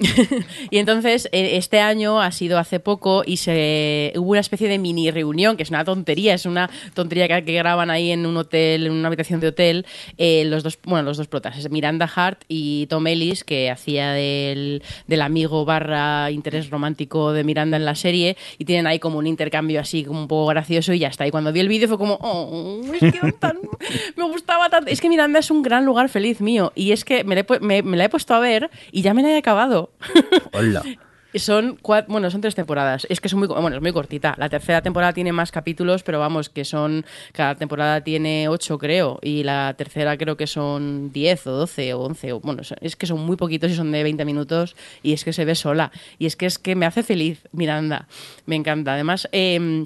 [0.72, 4.78] y entonces, eh, este año ha sido hace poco y se hubo una especie de
[4.80, 8.36] mini reunión, que es una tontería, es una tontería que, que graban ahí en un
[8.38, 9.86] hotel, en una habitación de hotel,
[10.18, 14.82] eh, los dos, bueno, los dos protas, Miranda Hart y Tom Ellis, que hacía del,
[15.08, 19.28] del amigo barra interés romántico de Miranda en la serie, y tienen ahí como un
[19.28, 21.28] intercambio así como un poco gracioso y ya está.
[21.28, 23.60] Y cuando vi el vídeo fue como, oh, es que eran tan-
[24.16, 24.90] me gustaba tanto.
[24.92, 27.60] Es que Miranda es un gran lugar feliz mío, y es que me la he,
[27.68, 29.92] me- me la he puesto a ver y ya me la he acabado.
[30.54, 30.84] Hola.
[31.36, 33.06] Son cuatro, bueno, son tres temporadas.
[33.12, 34.34] Es que son muy, bueno, es muy cortita.
[34.40, 39.20] La tercera temporada tiene más capítulos, pero vamos, que son, cada temporada tiene ocho, creo,
[39.22, 42.32] y la tercera creo que son diez o doce o once.
[42.32, 45.34] O, bueno, es que son muy poquitos y son de 20 minutos y es que
[45.34, 45.92] se ve sola.
[46.18, 48.08] Y es que es que me hace feliz Miranda.
[48.48, 48.94] Me encanta.
[48.94, 49.86] Además, em,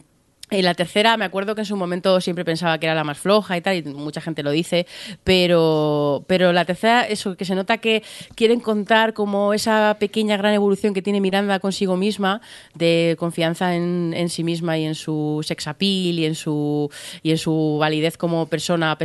[0.51, 3.17] en la tercera, me acuerdo que en su momento siempre pensaba que era la más
[3.17, 4.85] floja y tal, y mucha gente lo dice,
[5.23, 8.03] pero, pero la tercera, eso, que se nota que
[8.35, 12.41] quieren contar como esa pequeña gran evolución que tiene Miranda consigo misma,
[12.75, 16.91] de confianza en, en sí misma y en su sex appeal y en su,
[17.23, 18.97] y en su validez como persona, a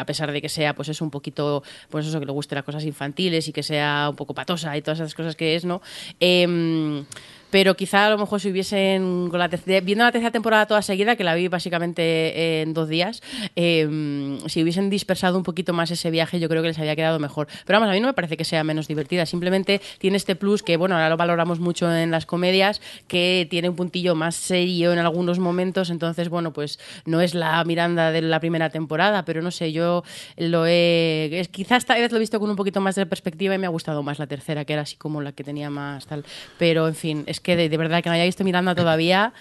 [0.00, 2.64] a pesar de que sea, pues es un poquito, pues eso, que le guste las
[2.64, 5.82] cosas infantiles y que sea un poco patosa y todas esas cosas que es, ¿no?
[6.20, 7.04] Em,
[7.50, 9.48] pero quizá a lo mejor si hubiesen con la
[9.82, 13.22] viendo la tercera temporada toda seguida que la vi básicamente en dos días
[13.56, 17.18] eh, si hubiesen dispersado un poquito más ese viaje yo creo que les había quedado
[17.18, 17.48] mejor.
[17.64, 19.26] Pero vamos a mí no me parece que sea menos divertida.
[19.26, 23.68] Simplemente tiene este plus que bueno ahora lo valoramos mucho en las comedias que tiene
[23.68, 25.90] un puntillo más serio en algunos momentos.
[25.90, 30.04] Entonces bueno pues no es la Miranda de la primera temporada pero no sé yo
[30.36, 33.54] lo he es, quizás esta vez lo he visto con un poquito más de perspectiva
[33.54, 36.06] y me ha gustado más la tercera que era así como la que tenía más
[36.06, 36.24] tal.
[36.58, 39.32] Pero en fin es que de, de verdad que no haya visto Miranda todavía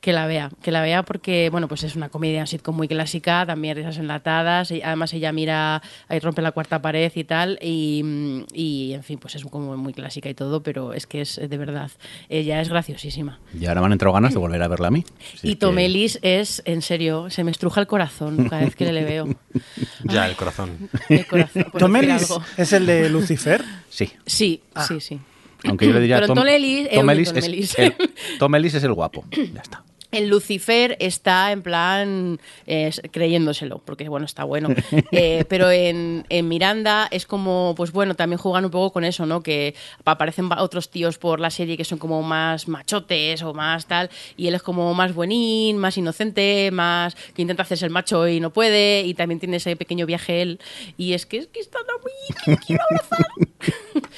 [0.00, 2.86] que la vea que la vea porque bueno pues es una comedia un sitcom muy
[2.86, 7.58] clásica también risas enlatadas y además ella mira ahí rompe la cuarta pared y tal
[7.60, 11.40] y, y, en fin pues es como muy clásica y todo pero es que es
[11.42, 11.90] de verdad
[12.28, 15.04] ella es graciosísima Y ahora me han entrado ganas de volver a verla a mí.
[15.34, 18.62] Si y es que- Tom Ellis es en serio se me estruja el corazón cada
[18.64, 19.26] vez que le veo
[20.04, 20.88] Ya, el corazón.
[21.08, 22.44] el corazón por Tom decir Ellis algo.
[22.56, 23.64] es el de Lucifer.
[23.90, 24.12] Sí.
[24.26, 25.18] sí sí sí
[25.64, 27.94] Aunque yo le diría Tom, Tom Ellis- Tom Ellis Tom es el,
[28.38, 29.24] Tom Ellis es el guapo.
[29.30, 29.84] Ya está.
[30.10, 34.70] El Lucifer está en plan eh, creyéndoselo, porque bueno, está bueno.
[35.12, 39.26] Eh, pero en, en Miranda es como, pues bueno, también juegan un poco con eso,
[39.26, 39.42] ¿no?
[39.42, 39.74] Que
[40.06, 44.46] aparecen otros tíos por la serie que son como más machotes o más tal, y
[44.48, 48.50] él es como más buenín, más inocente, más que intenta hacerse el macho y no
[48.50, 50.58] puede, y también tiene ese pequeño viaje él.
[50.96, 53.26] Y es que es que está tan muy que quiero abrazar.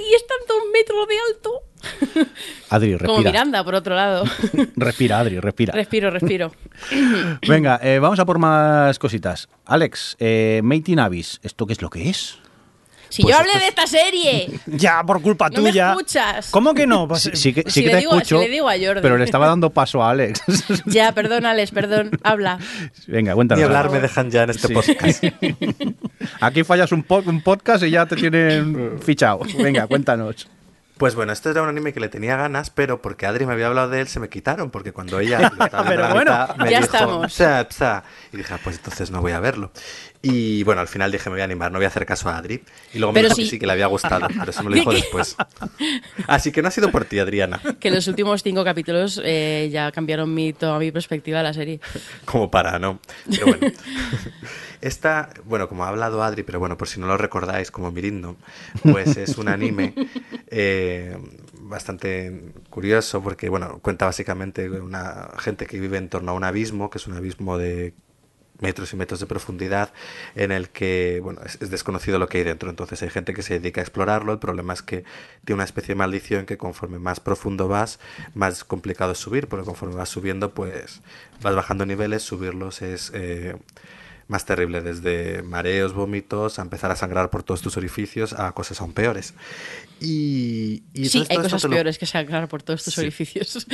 [0.00, 1.62] y es tanto un metro de alto.
[2.70, 3.30] Adri, Como respira.
[3.30, 4.24] Miranda, por otro lado.
[4.76, 5.72] Respira, Adri, respira.
[5.74, 6.52] respiro, respiro.
[7.48, 9.48] Venga, eh, vamos a por más cositas.
[9.66, 12.38] Alex, eh, Made in Abyss, ¿esto qué es lo que es?
[13.08, 14.50] Si Pues yo hablé esto de esta serie.
[14.66, 15.90] Ya, por culpa No me tuya.
[15.90, 16.50] escuchas.
[16.50, 17.06] ¿Cómo que no?
[17.06, 18.72] Pues, Sí, sí que, sí si que le te digo- escucho, si le digo a
[18.72, 19.00] Jordi.
[19.02, 20.42] pero le estaba dando paso a Alex.
[20.86, 22.10] Ya, perdón, Alex, perdón.
[22.22, 22.58] Habla.
[23.06, 23.60] Venga, cuéntanos.
[23.60, 24.74] Ni hablar me dejan ya en este Sí.
[24.74, 25.24] podcast.
[26.40, 29.40] Aquí fallas un, po- un podcast y ya te tienen fichado.
[29.58, 30.48] Venga, cuéntanos.
[30.96, 33.66] Pues bueno, este era un anime que le tenía ganas, pero porque Adri me había
[33.66, 36.70] hablado de él, se me quitaron, porque cuando ella lo estaba Pero bueno, mitad, me
[36.70, 37.32] ya dijo, estamos.
[37.34, 39.72] "Psa, psa", y dije, "Ah, pues entonces no voy a verlo.
[40.22, 42.38] Y bueno, al final dije, me voy a animar, no voy a hacer caso a
[42.38, 42.62] Adri.
[42.94, 43.42] Y luego me Pero dijo sí.
[43.42, 45.36] que sí, que le había gustado, pero eso me lo dijo después.
[46.28, 49.90] Así que no ha sido por ti, Adriana, Que los últimos cinco capítulos eh, ya
[49.92, 51.80] cambiaron mi, toda mi perspectiva de la serie.
[52.24, 53.00] como para, ¿no?
[53.28, 53.66] Pero bueno.
[54.84, 58.36] Esta, bueno, como ha hablado Adri, pero bueno, por si no lo recordáis, como Mirindo,
[58.82, 59.94] pues es un anime
[60.48, 61.16] eh,
[61.60, 66.90] bastante curioso porque, bueno, cuenta básicamente una gente que vive en torno a un abismo,
[66.90, 67.94] que es un abismo de
[68.60, 69.92] metros y metros de profundidad
[70.36, 72.68] en el que bueno es, es desconocido lo que hay dentro.
[72.68, 74.34] Entonces hay gente que se dedica a explorarlo.
[74.34, 75.04] El problema es que
[75.46, 78.00] tiene una especie de maldición que conforme más profundo vas
[78.34, 81.00] más complicado es subir porque conforme vas subiendo pues
[81.42, 83.56] vas bajando niveles subirlos es eh,
[84.28, 88.80] más terrible, desde mareos, vómitos, a empezar a sangrar por todos tus orificios, a cosas
[88.80, 89.34] aún peores.
[90.00, 93.00] Y, y Sí, hay cosas lo- peores que sacar por todos tus Sí.
[93.02, 93.66] orificios.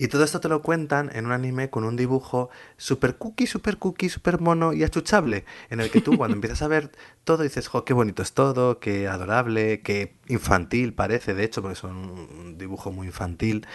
[0.00, 3.78] y todo esto te lo cuentan en un anime con un dibujo super cookie, super
[3.78, 6.90] cookie, super mono y achuchable, en el que tú cuando empiezas a ver
[7.24, 11.76] todo dices, jo, qué bonito es todo, qué adorable, qué infantil parece, de hecho, porque
[11.76, 13.66] son un dibujo muy infantil.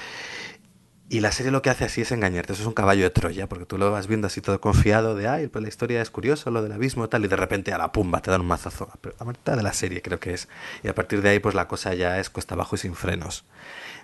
[1.13, 3.47] Y la serie lo que hace así es engañarte, eso es un caballo de Troya,
[3.47, 6.49] porque tú lo vas viendo así todo confiado de, ay, pues la historia es curiosa,
[6.49, 8.89] lo del abismo tal, y de repente a la pumba te dan un mazazo,
[9.19, 10.47] a mitad de la serie creo que es.
[10.81, 13.45] Y a partir de ahí pues la cosa ya es cuesta abajo y sin frenos.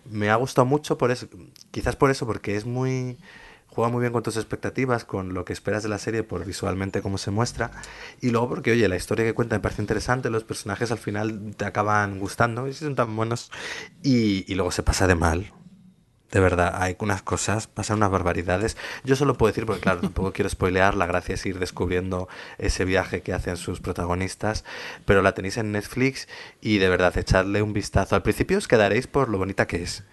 [0.05, 1.27] Me ha gustado mucho por eso,
[1.71, 3.17] quizás por eso, porque es muy
[3.65, 7.01] juega muy bien con tus expectativas, con lo que esperas de la serie por visualmente
[7.01, 7.71] cómo se muestra.
[8.21, 11.55] Y luego porque, oye, la historia que cuenta me parece interesante, los personajes al final
[11.57, 13.49] te acaban gustando y son tan buenos.
[14.03, 15.53] Y, y luego se pasa de mal.
[16.31, 18.77] De verdad, hay unas cosas, pasan unas barbaridades.
[19.03, 22.27] Yo solo puedo decir, porque claro, tampoco quiero spoilear, la gracia es ir descubriendo
[22.59, 24.63] ese viaje que hacen sus protagonistas,
[25.05, 26.27] pero la tenéis en Netflix
[26.61, 28.15] y de verdad, echadle un vistazo.
[28.15, 30.03] Al principio os quedaréis por lo bonita que es.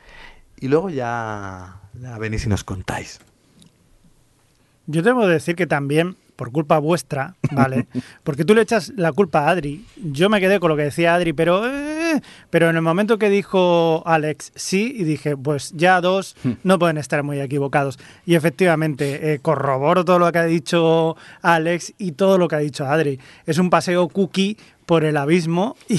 [0.58, 3.20] Y luego ya, ya venís y nos contáis.
[4.86, 7.88] Yo debo decir que también, por culpa vuestra, ¿vale?
[8.22, 9.84] Porque tú le echas la culpa a Adri.
[9.96, 11.66] Yo me quedé con lo que decía Adri, pero...
[11.66, 11.95] eh,
[12.50, 16.98] pero en el momento que dijo Alex sí, y dije, pues ya dos no pueden
[16.98, 17.98] estar muy equivocados.
[18.24, 22.60] Y efectivamente, eh, corroboro todo lo que ha dicho Alex y todo lo que ha
[22.60, 23.18] dicho Adri.
[23.46, 25.98] Es un paseo cookie por el abismo y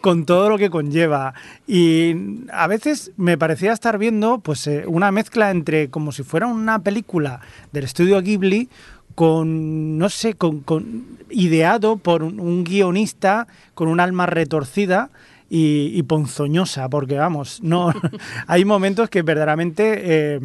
[0.00, 1.34] con todo lo que conlleva.
[1.66, 2.14] Y
[2.52, 6.78] a veces me parecía estar viendo pues eh, una mezcla entre como si fuera una
[6.78, 7.40] película
[7.72, 8.68] del estudio Ghibli
[9.14, 15.10] con, no sé, con, con- ideado por un, un guionista con un alma retorcida
[15.56, 17.92] y, y ponzoñosa, porque vamos, no
[18.48, 20.40] hay momentos que verdaderamente, eh,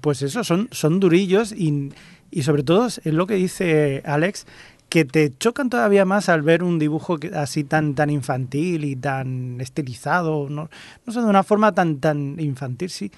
[0.00, 1.90] pues eso, son, son durillos y,
[2.30, 4.46] y sobre todo es lo que dice Alex,
[4.88, 8.94] que te chocan todavía más al ver un dibujo que- así tan, tan infantil y
[8.94, 10.68] tan estilizado, no,
[11.06, 13.10] no sé, de una forma tan, tan infantil, sí.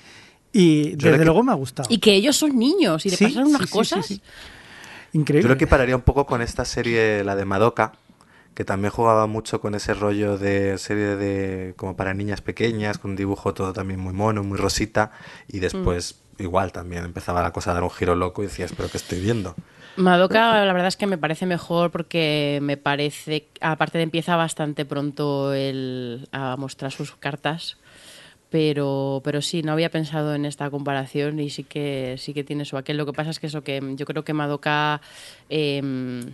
[0.52, 1.88] Y creo desde que- luego me ha gustado.
[1.92, 4.06] Y que ellos son niños y le Sí, pasan unas sí, sí, sí, cosas.
[4.06, 4.20] sí.
[5.12, 5.42] Increíble.
[5.42, 7.92] Yo lo equipararía un poco con esta serie, la de Madoka,
[8.54, 13.12] que también jugaba mucho con ese rollo de serie de como para niñas pequeñas, con
[13.12, 15.10] un dibujo todo también muy mono, muy rosita,
[15.48, 18.88] y después igual también empezaba la cosa a dar un giro loco y decías, pero
[18.88, 19.54] ¿qué estoy viendo?
[19.96, 24.84] Madoka, la verdad es que me parece mejor porque me parece, aparte de empieza bastante
[24.84, 27.76] pronto el, a mostrar sus cartas,
[28.50, 32.64] pero, pero sí, no había pensado en esta comparación y sí que sí que tiene
[32.64, 32.96] su aquel.
[32.96, 35.00] Lo que pasa es que eso que yo creo que Madoka
[35.48, 36.24] eh,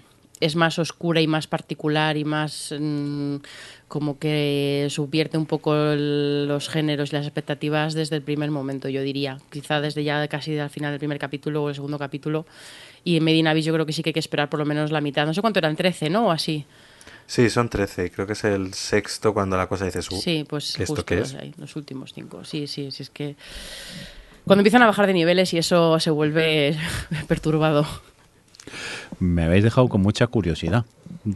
[0.41, 3.37] es más oscura y más particular y más mm,
[3.89, 8.89] como que subvierte un poco el- los géneros y las expectativas desde el primer momento,
[8.89, 9.39] yo diría.
[9.51, 12.47] Quizá desde ya casi al final del primer capítulo o el segundo capítulo.
[13.05, 14.91] Y en Medina Beach yo creo que sí que hay que esperar por lo menos
[14.91, 15.27] la mitad.
[15.27, 16.27] No sé cuánto eran, 13, ¿no?
[16.29, 16.65] O así.
[17.27, 20.45] Sí, son 13, y creo que es el sexto cuando la cosa dices, uh, Sí,
[20.49, 21.35] pues ¿qué esto justo qué es?
[21.35, 22.45] ahí, los últimos cinco.
[22.45, 23.37] Sí, sí, sí, es que
[24.45, 26.77] cuando empiezan a bajar de niveles y eso se vuelve
[27.29, 27.87] perturbado.
[29.21, 30.85] Me habéis dejado con mucha curiosidad.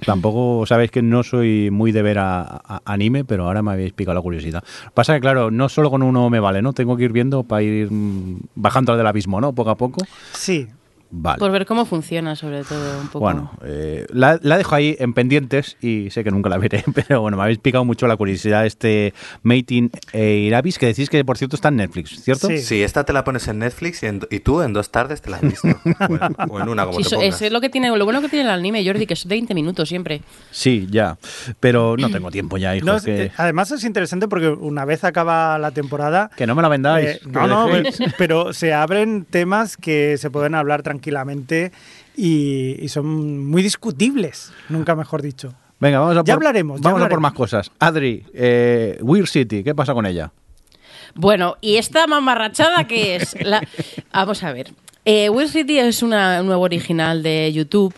[0.04, 4.14] Tampoco sabéis que no soy muy de ver a, anime, pero ahora me habéis picado
[4.14, 4.64] la curiosidad.
[4.94, 6.72] Pasa que, claro, no solo con uno me vale, ¿no?
[6.72, 9.52] Tengo que ir viendo para ir mm, bajando al del abismo, ¿no?
[9.52, 10.00] Poco a poco.
[10.32, 10.68] Sí,
[11.16, 11.38] Vale.
[11.38, 13.20] Por ver cómo funciona, sobre todo, un poco.
[13.20, 17.20] Bueno, eh, la, la dejo ahí en pendientes y sé que nunca la veré, pero
[17.20, 21.38] bueno, me habéis picado mucho la curiosidad este Made in Irabis, que decís que por
[21.38, 22.48] cierto está en Netflix, ¿cierto?
[22.48, 22.58] Sí.
[22.58, 25.30] Sí, esta te la pones en Netflix y, en- y tú en dos tardes te
[25.30, 25.68] la has visto.
[25.68, 27.42] o, en, o en una, como Sí, te eso- pongas.
[27.42, 29.88] es lo que tiene, lo bueno que tiene el anime, Jordi, que es 20 minutos
[29.88, 30.20] siempre.
[30.50, 31.16] Sí, ya.
[31.60, 32.86] Pero no tengo tiempo ya, hijo.
[32.86, 36.30] No, es que, eh, además es interesante porque una vez acaba la temporada...
[36.36, 37.08] que no me la vendáis.
[37.08, 38.12] eh, no, no, dejéis.
[38.18, 41.03] pero se abren temas que se pueden hablar tranquilamente
[42.16, 45.54] y, y son muy discutibles, nunca mejor dicho.
[45.80, 47.22] Venga, vamos a Ya por, hablaremos, ya Vamos a por hablaremos.
[47.22, 47.70] más cosas.
[47.78, 50.30] Adri, eh, Weird City, ¿qué pasa con ella?
[51.14, 53.36] Bueno, ¿y esta mamarrachada qué es?
[53.44, 53.66] La-
[54.12, 54.72] Vamos a ver.
[55.04, 57.94] Eh, Will City es una- un nuevo original de YouTube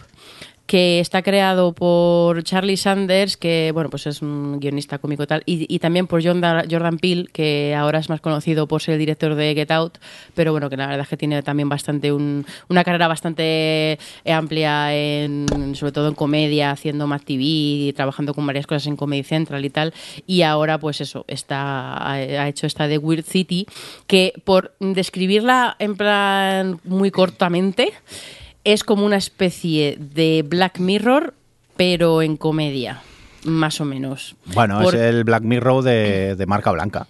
[0.66, 5.72] que está creado por Charlie Sanders, que bueno, pues es un guionista cómico tal, y,
[5.72, 9.36] y también por Jordan, Jordan Peele, que ahora es más conocido por ser el director
[9.36, 9.98] de Get Out,
[10.34, 13.98] pero bueno, que la verdad es que tiene también bastante un- una carrera bastante
[14.28, 19.22] amplia, en, sobre todo en comedia, haciendo Mad TV, trabajando con varias cosas en Comedy
[19.22, 19.94] Central y tal,
[20.26, 23.66] y ahora pues eso, está, ha hecho esta de Weird City,
[24.08, 27.92] que por describirla en plan muy cortamente,
[28.66, 31.34] es como una especie de Black Mirror,
[31.76, 33.00] pero en comedia,
[33.44, 34.34] más o menos.
[34.46, 37.06] Bueno, Por- es el Black Mirror de, de marca blanca.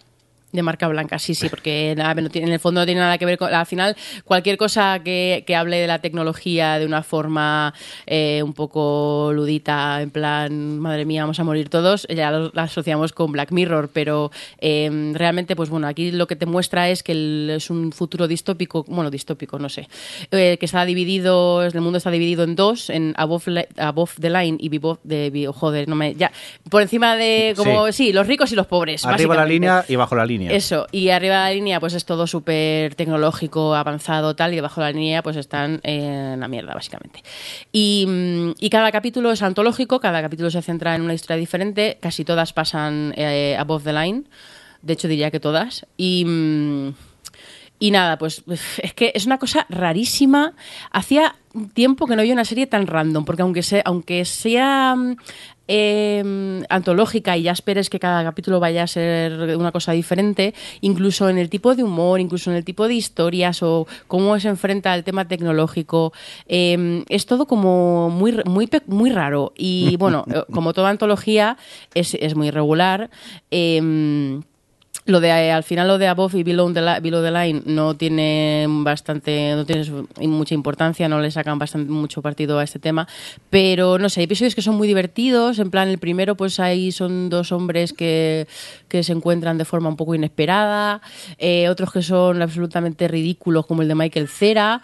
[0.56, 3.18] De marca blanca, sí, sí, porque nada, no tiene- en el fondo no tiene nada
[3.18, 3.52] que ver con.
[3.52, 3.94] Al final,
[4.24, 7.74] cualquier cosa que, que hable de la tecnología de una forma
[8.06, 12.62] eh, un poco ludita, en plan, madre mía, vamos a morir todos, ya lo- la
[12.62, 14.30] asociamos con Black Mirror, pero
[14.60, 18.26] eh, realmente, pues bueno, aquí lo que te muestra es que el- es un futuro
[18.26, 19.88] distópico, bueno, distópico, no sé,
[20.30, 24.56] eh, que está dividido, el mundo está dividido en dos, en Above, above the Line
[24.58, 25.50] y Below de.
[25.54, 26.14] Joder, no me.
[26.14, 26.32] Ya,
[26.70, 27.52] por encima de.
[27.56, 28.06] como Sí.
[28.06, 29.04] Sí, los ricos y los pobres.
[29.04, 30.45] Arriba la línea y bajo la línea.
[30.52, 34.80] Eso, y arriba de la línea pues es todo súper tecnológico, avanzado, tal, y debajo
[34.80, 37.22] de la línea pues están en la mierda, básicamente.
[37.72, 41.98] Y, mm, y cada capítulo es antológico, cada capítulo se centra en una historia diferente,
[42.00, 44.24] casi todas pasan eh, above the line,
[44.82, 46.24] de hecho diría que todas, y...
[46.24, 46.94] mm,
[47.78, 48.42] Y nada, pues
[48.82, 50.54] es que es una cosa rarísima.
[50.90, 51.36] Hacía
[51.74, 55.16] tiempo que no había una serie tan random, porque aunque sea, aunque sea mm,
[55.68, 61.28] eh, antológica y ya esperes que cada capítulo vaya a ser una cosa diferente, incluso
[61.28, 64.92] en el tipo de humor, incluso en el tipo de historias o cómo se enfrenta
[64.92, 66.12] al tema tecnológico,
[66.46, 69.52] eh, es todo como muy, muy, muy raro.
[69.56, 71.56] Y bueno, eh, como toda antología,
[71.94, 73.10] es, es muy irregular.
[73.50, 74.40] Eh,
[75.06, 77.96] lo de al final lo de above y below the, li- below the line no
[77.96, 79.84] tiene bastante no tiene
[80.26, 83.06] mucha importancia no le sacan bastante mucho partido a este tema.
[83.48, 86.90] Pero no sé hay episodios que son muy divertidos en plan el primero pues ahí
[86.92, 88.48] son dos hombres que,
[88.88, 91.00] que se encuentran de forma un poco inesperada
[91.38, 94.82] eh, otros que son absolutamente ridículos como el de Michael Cera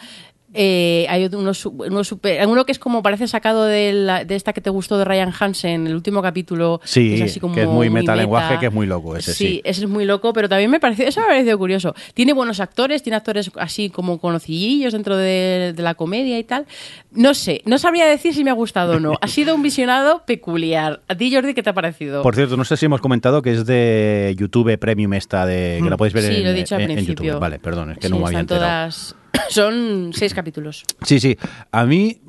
[0.55, 4.35] eh, hay uno, su- uno, super- uno que es como parece sacado de, la- de
[4.37, 6.81] esta que te gustó de Ryan Hansen, el último capítulo.
[6.85, 8.13] Sí, es así como que es muy meta.
[8.13, 9.61] metalenguaje, que es muy loco ese, sí.
[9.65, 11.95] ese es muy loco, pero también me pareció, eso me ha parecido curioso.
[12.15, 16.67] Tiene buenos actores, tiene actores así como conocidillos dentro de, de la comedia y tal.
[17.13, 19.15] No sé, no sabría decir si me ha gustado o no.
[19.21, 21.01] Ha sido un visionado peculiar.
[21.09, 22.23] ¿A ti, Jordi, qué te ha parecido?
[22.23, 25.89] Por cierto, no sé si hemos comentado que es de YouTube Premium esta de que
[25.91, 27.25] la podéis ver Sí, en, lo he dicho al en- en principio.
[27.27, 27.41] YouTube.
[27.41, 28.67] Vale, perdón, es que Sí, no me había enterado.
[28.67, 29.17] todas...
[29.49, 30.84] Son seis capítulos.
[31.03, 31.36] Sí, sí.
[31.70, 32.20] A mí,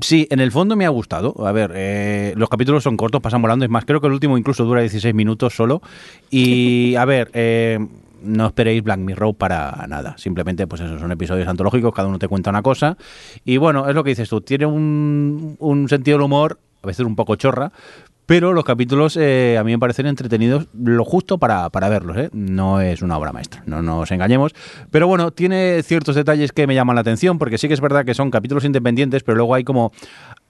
[0.00, 1.34] sí, en el fondo me ha gustado.
[1.46, 3.64] A ver, eh, los capítulos son cortos, pasan volando.
[3.64, 5.82] Es más, creo que el último incluso dura 16 minutos solo.
[6.30, 7.78] Y, a ver, eh,
[8.22, 10.16] no esperéis Black Mirror para nada.
[10.18, 12.96] Simplemente, pues eso, son episodios antológicos, cada uno te cuenta una cosa.
[13.44, 14.40] Y bueno, es lo que dices tú.
[14.40, 17.72] Tiene un, un sentido del humor, a veces un poco chorra.
[18.28, 22.14] Pero los capítulos eh, a mí me parecen entretenidos lo justo para, para verlos.
[22.18, 22.28] ¿eh?
[22.34, 24.54] No es una obra maestra, no nos engañemos.
[24.90, 28.04] Pero bueno, tiene ciertos detalles que me llaman la atención, porque sí que es verdad
[28.04, 29.92] que son capítulos independientes, pero luego hay como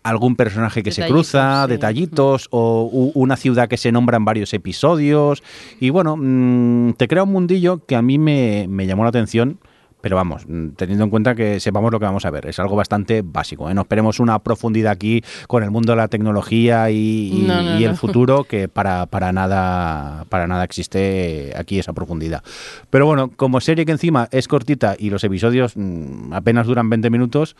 [0.03, 1.71] algún personaje que se cruza, sí.
[1.71, 5.45] detallitos, o una ciudad que se nombra en varios episodios.
[5.79, 9.61] Y bueno, mm, te crea un mundillo que a mí me, me llamó la atención.
[10.09, 12.75] Pero vamos, mm, teniendo en cuenta que sepamos lo que vamos a ver, es algo
[12.77, 13.69] bastante básico.
[13.69, 13.75] ¿eh?
[13.75, 17.79] No esperemos una profundidad aquí con el mundo de la tecnología y, y- No, no,
[17.79, 17.97] y el no.
[17.99, 22.43] futuro, que para, para, nada, para nada existe aquí esa profundidad.
[22.89, 27.11] Pero bueno, como serie que encima es cortita y los episodios mm, apenas duran 20
[27.11, 27.55] minutos,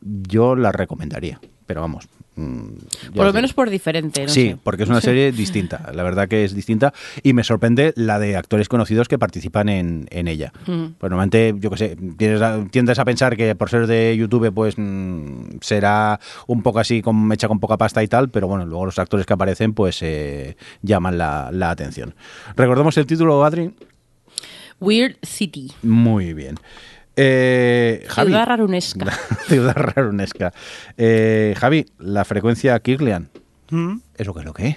[0.00, 1.38] yo la recomendaría.
[1.66, 2.08] Pero vamos.
[2.36, 2.66] Mm,
[3.14, 4.22] Por lo os menos por diferente.
[4.22, 4.56] no sí, sé.
[4.62, 5.90] porque es una serie distinta.
[5.94, 6.92] La verdad que es distinta.
[7.22, 10.52] Y me sorprende la de actores conocidos que participan en, en ella.
[10.66, 10.84] Mm.
[10.98, 14.52] Pues normalmente, yo qué sé, tienes a- tiendes a pensar que por ser de YouTube,
[14.52, 18.64] pues mm, será un poco así, con, hecha con poca pasta y tal, pero bueno,
[18.66, 22.14] luego los actores que aparecen, pues eh, llaman la, la atención.
[22.56, 23.74] Recordemos el título, Adri.
[24.80, 25.70] Weird City.
[25.82, 26.56] Muy bien.
[27.16, 28.28] Eh, Javi.
[28.28, 29.12] Ciudad rarunesca.
[29.48, 30.52] Ciudad rarunesca.
[30.96, 33.28] Eh, Javi, la frecuencia Kirlian.
[33.70, 33.96] Mm.
[34.16, 34.76] ¿Eso qué es lo que es?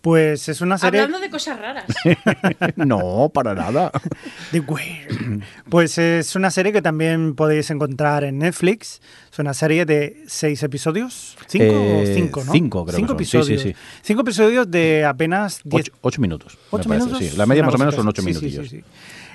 [0.00, 1.84] Pues es una serie Hablando de cosas raras.
[2.76, 3.90] no, para nada.
[4.52, 5.42] de Weird.
[5.68, 9.00] Pues es una serie que también podéis encontrar en Netflix.
[9.32, 11.36] Es una serie de seis episodios.
[11.48, 12.52] ¿Cinco Eh, o cinco, no?
[12.52, 13.42] cinco, creo Cinco que son.
[13.42, 13.76] Sí, sí, episodios.
[13.76, 14.00] sí.
[14.02, 16.54] Cinco episodios de apenas diez Ocho, ocho minutos.
[16.56, 17.28] me ¿Ocho parece, minutos?
[17.30, 17.36] sí.
[17.36, 18.34] La media más o menos son ocho así.
[18.34, 18.84] Sí, sí, minutillos.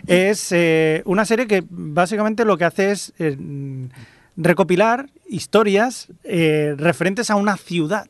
[0.08, 3.38] Es eh, una serie que básicamente lo que hace es eh,
[4.36, 8.08] recopilar historias eh, referentes a una ciudad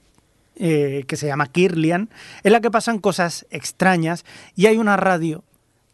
[0.56, 2.10] eh, que se llama Kirlian,
[2.44, 4.24] en la que pasan cosas extrañas
[4.56, 5.44] y hay una radio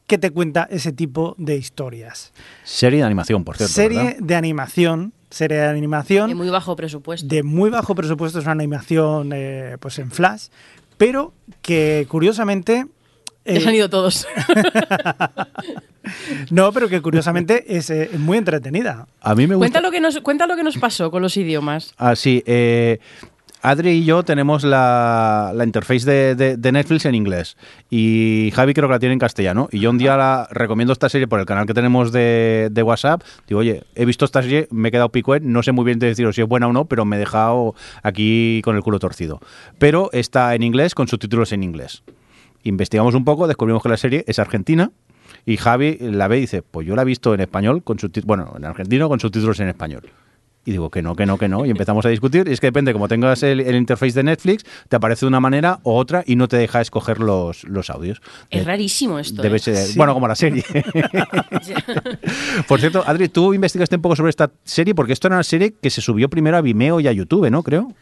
[0.05, 2.33] que te cuenta ese tipo de historias.
[2.63, 3.73] Serie de animación, por cierto.
[3.73, 4.19] serie ¿verdad?
[4.19, 7.27] de animación, serie de animación De muy bajo presupuesto.
[7.27, 10.47] de muy bajo presupuesto, es una animación eh, pues en flash,
[10.97, 12.85] pero que curiosamente...
[13.45, 14.27] Ya eh, se han ido todos.
[16.51, 19.07] no, pero que curiosamente es eh, muy entretenida.
[19.21, 19.67] A mí me gusta.
[19.71, 21.93] cuenta, lo que nos, cuenta lo que nos pasó con los idiomas.
[21.97, 22.43] Ah, sí.
[22.45, 22.99] eh,
[23.61, 27.57] Adri y yo tenemos la, la interface de, de- de Netflix en inglés
[27.89, 31.09] y Javi creo que la tiene en castellano y yo un día la recomiendo esta
[31.09, 33.21] serie por el canal que tenemos de, de WhatsApp.
[33.49, 36.35] Digo, oye, he visto esta serie, me he quedado picuet, no sé muy bien deciros
[36.35, 39.41] si es buena o no, pero me he dejado aquí con el culo torcido.
[39.77, 42.01] Pero está en inglés con subtítulos en inglés.
[42.63, 44.91] Investigamos un poco, descubrimos que la serie es argentina
[45.45, 48.53] y Javi la ve y dice, pues yo la he visto en español, con bueno,
[48.57, 50.09] en argentino con subtítulos en español.
[50.65, 51.65] Y digo que no, que no, que no.
[51.65, 52.47] Y empezamos a discutir.
[52.47, 55.39] Y es que depende, como tengas el, el interface de Netflix, te aparece de una
[55.39, 58.21] manera u otra y no te deja escoger los, los audios.
[58.51, 59.41] Es Eh, rarísimo esto.
[59.41, 59.59] Debe ¿eh?
[59.59, 59.97] ser, Sí.
[59.97, 60.63] bueno, como la serie.
[62.67, 65.73] Por cierto, Adri, tú investigaste un poco sobre esta serie porque esto era una serie
[65.81, 67.63] que se subió primero a Vimeo y a YouTube, ¿no?
[67.63, 67.93] Creo.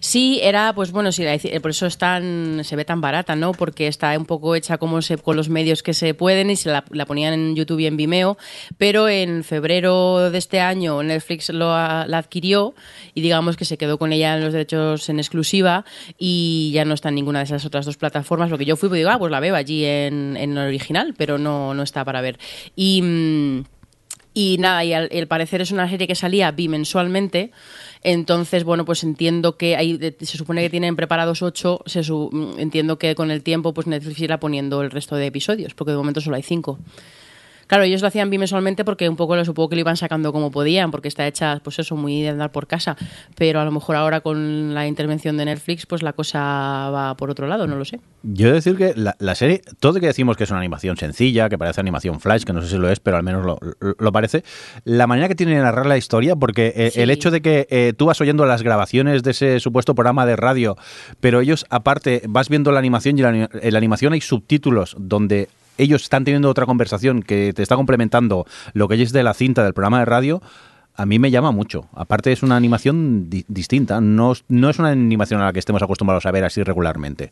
[0.00, 3.52] Sí, era, pues bueno, sí, la- por eso es tan, se ve tan barata, ¿no?
[3.52, 6.70] Porque está un poco hecha como se, con los medios que se pueden y se
[6.70, 8.38] la, la ponían en YouTube y en Vimeo,
[8.76, 12.74] pero en febrero de este año Netflix lo la adquirió
[13.14, 15.84] y digamos que se quedó con ella en los derechos en exclusiva
[16.18, 18.92] y ya no está en ninguna de esas otras dos plataformas, porque yo fui y
[18.98, 22.38] digo, ah, pues la veo allí en, en original, pero no, no está para ver.
[22.76, 23.02] Y...
[23.02, 23.64] mm,
[24.34, 27.50] Y nada, y al, al parecer es una serie que salía bimensualmente.
[28.02, 31.80] Entonces, bueno, pues entiendo que de- se supone que tienen preparados ocho.
[31.86, 35.74] Se su- mm, entiendo que con el tiempo, pues Netflix poniendo el resto de episodios,
[35.74, 36.78] porque de momento solo hay cinco.
[37.68, 40.50] Claro, ellos lo hacían bimensualmente porque un poco lo supongo que lo iban sacando como
[40.50, 42.96] podían, porque está hecha, pues eso, muy de andar por casa.
[43.36, 47.30] Pero a lo mejor ahora con la intervención de Netflix, pues la cosa va por
[47.30, 48.00] otro lado, no lo sé.
[48.22, 50.96] Yo he de decir que la, la serie, todo que decimos que es una animación
[50.96, 53.58] sencilla, que parece animación flash, que no sé si lo es, pero al menos lo,
[53.80, 54.42] lo- lo parece,
[54.84, 57.00] la manera que tiene de narrar la historia, porque eh, Sí.
[57.02, 60.36] el hecho de que eh, tú vas oyendo las grabaciones de ese supuesto programa de
[60.36, 60.76] radio,
[61.20, 65.48] pero ellos aparte vas viendo la animación y la, en la animación hay subtítulos donde
[65.78, 69.64] ellos están teniendo otra conversación que te está complementando lo que es de la cinta
[69.64, 70.42] del programa de radio.
[70.94, 71.86] A mí me llama mucho.
[71.94, 74.00] Aparte es una animación di- distinta.
[74.00, 77.30] No, no es una animación a la que estemos acostumbrados a ver así regularmente.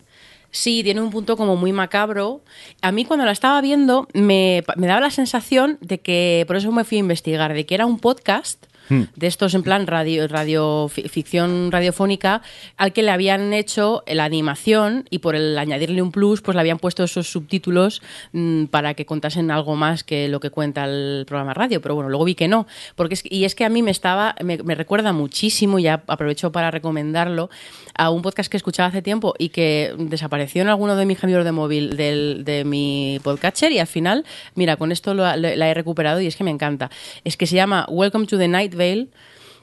[0.53, 2.43] Sí, tiene un punto como muy macabro.
[2.81, 6.71] A mí cuando la estaba viendo me, me daba la sensación de que, por eso
[6.71, 10.89] me fui a investigar, de que era un podcast de estos en plan radio, radio
[10.89, 12.43] fi- ficción radiofónica
[12.76, 16.61] al que le habían hecho la animación y por el añadirle un plus pues le
[16.61, 21.24] habían puesto esos subtítulos mm, para que contasen algo más que lo que cuenta el
[21.26, 23.82] programa radio pero bueno luego vi que no porque es, y es que a mí
[23.82, 27.51] me estaba me, me recuerda muchísimo ya aprovecho para recomendarlo
[27.99, 31.45] a un podcast que escuchaba hace tiempo y que desapareció en alguno de mis cambios
[31.45, 34.24] de móvil del, de mi podcatcher y al final,
[34.55, 36.91] mira, con esto lo- lo- la he recuperado y es que me encanta.
[37.24, 38.74] Es que se llama Welcome to the Night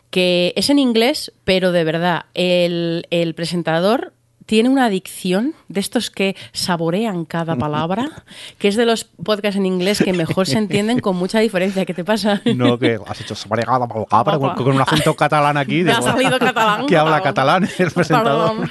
[0.10, 4.14] Que es en inglés, pero de verdad, el, el presentador
[4.46, 8.24] tiene una adicción de estos que saborean cada palabra,
[8.58, 11.86] que es de los podcasts en inglés que mejor se entienden con mucha diferencia.
[11.86, 12.42] ¿Qué te pasa?
[12.56, 15.84] No, que has hecho sobregada palabra con, con un acento catalán aquí.
[15.84, 16.86] Me ha digo, salido catalán.
[16.86, 18.70] Que habla catalán el presentador.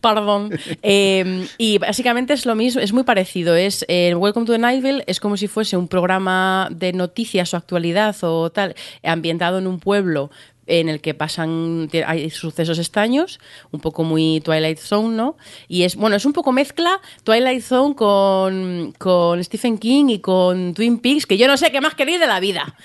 [0.00, 0.48] Perdón.
[0.48, 0.50] Perdón.
[0.82, 3.54] Eh, y básicamente es lo mismo, es muy parecido.
[3.54, 7.56] Es eh, Welcome to the Nightville es como si fuese un programa de noticias o
[7.56, 10.30] actualidad o tal, ambientado en un pueblo
[10.68, 13.40] en el que pasan hay sucesos extraños,
[13.72, 15.36] un poco muy Twilight Zone, ¿no?
[15.66, 20.74] Y es, bueno, es un poco mezcla Twilight Zone con, con Stephen King y con
[20.74, 22.76] Twin Peaks, que yo no sé qué más queréis de la vida.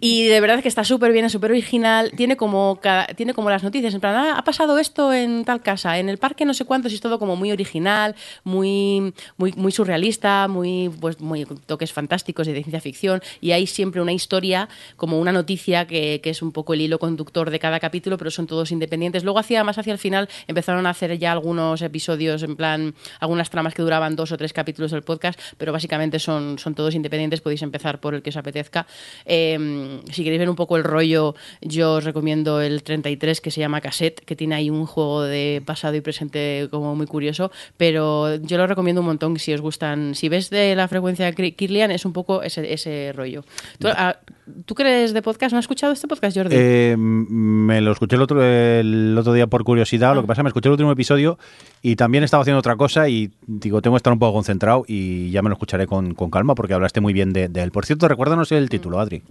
[0.00, 2.80] Y de verdad que está súper bien, es súper original, tiene como,
[3.16, 6.18] tiene como las noticias, en plan, "Ah, ha pasado esto en tal casa, en el
[6.18, 10.88] parque no sé cuántos, y es todo como muy original, muy, muy, muy surrealista, muy,
[11.00, 15.86] pues, muy toques fantásticos de ciencia ficción, y hay siempre una historia, como una noticia
[15.86, 19.22] que, que es un poco el hilo conductor de cada capítulo, pero son todos independientes.
[19.24, 23.50] Luego hacia más hacia el final empezaron a hacer ya algunos episodios, en plan, algunas
[23.50, 27.40] tramas que duraban dos o tres capítulos del podcast, pero básicamente son, son todos independientes,
[27.40, 28.86] podéis empezar por el que os apetezca.
[29.26, 33.60] Eh, si queréis ver un poco el rollo, yo os recomiendo el 33 que se
[33.60, 38.36] llama Cassette, que tiene ahí un juego de pasado y presente como muy curioso, pero
[38.36, 40.14] yo lo recomiendo un montón si os gustan.
[40.14, 43.44] Si ves de la frecuencia Kir- Kirlian, es un poco ese, ese rollo.
[43.78, 44.16] ¿Tú, ah,
[44.64, 45.52] ¿Tú crees de podcast?
[45.52, 46.54] ¿No has escuchado este podcast, Jordi?
[46.58, 50.14] Eh, me lo escuché el otro, el otro día por curiosidad.
[50.14, 51.38] Lo que pasa es que me escuché el último episodio
[51.82, 55.30] y también estaba haciendo otra cosa y digo, tengo que estar un poco concentrado y
[55.30, 57.70] ya me lo escucharé con, con calma porque hablaste muy bien de, de él.
[57.70, 59.22] Por cierto, recuérdanos el título, Adri.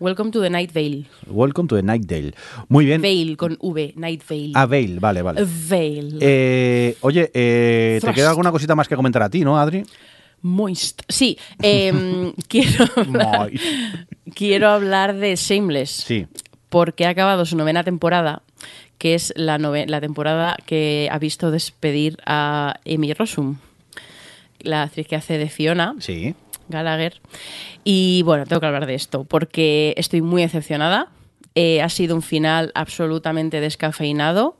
[0.00, 1.04] Welcome to the Night Vale.
[1.26, 2.34] Welcome to the Nightdale.
[2.68, 3.00] Muy bien.
[3.02, 4.52] Vale con V, Night Vale.
[4.54, 5.44] Ah, Vale, vale, vale.
[5.70, 6.08] Vale.
[6.20, 9.84] Eh, oye, eh, ¿te queda alguna cosita más que comentar a ti, no, Adri?
[10.44, 11.02] Moist.
[11.08, 13.50] Sí, em, quiero, hablar,
[14.34, 15.90] quiero hablar de Shameless.
[15.90, 16.26] Sí.
[16.68, 18.42] Porque ha acabado su novena temporada,
[18.98, 23.56] que es la, la temporada que ha visto despedir a Amy Rossum,
[24.60, 25.94] la actriz que hace de Fiona.
[25.98, 26.34] Sí.
[26.68, 27.20] Gallagher.
[27.82, 31.08] Y bueno, tengo que hablar de esto porque estoy muy decepcionada.
[31.54, 34.56] Eh, ha sido un final absolutamente descafeinado,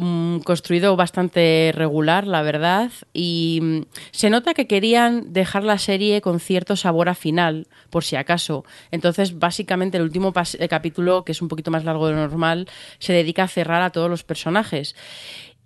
[0.00, 2.90] mm, construido bastante regular, la verdad.
[3.12, 3.80] Y mm,
[4.10, 8.64] se nota que querían dejar la serie con cierto sabor a final, por si acaso.
[8.90, 12.68] Entonces, básicamente, el último eh, capítulo, que es un poquito más largo de lo normal,
[12.98, 14.96] se dedica a cerrar a todos los personajes.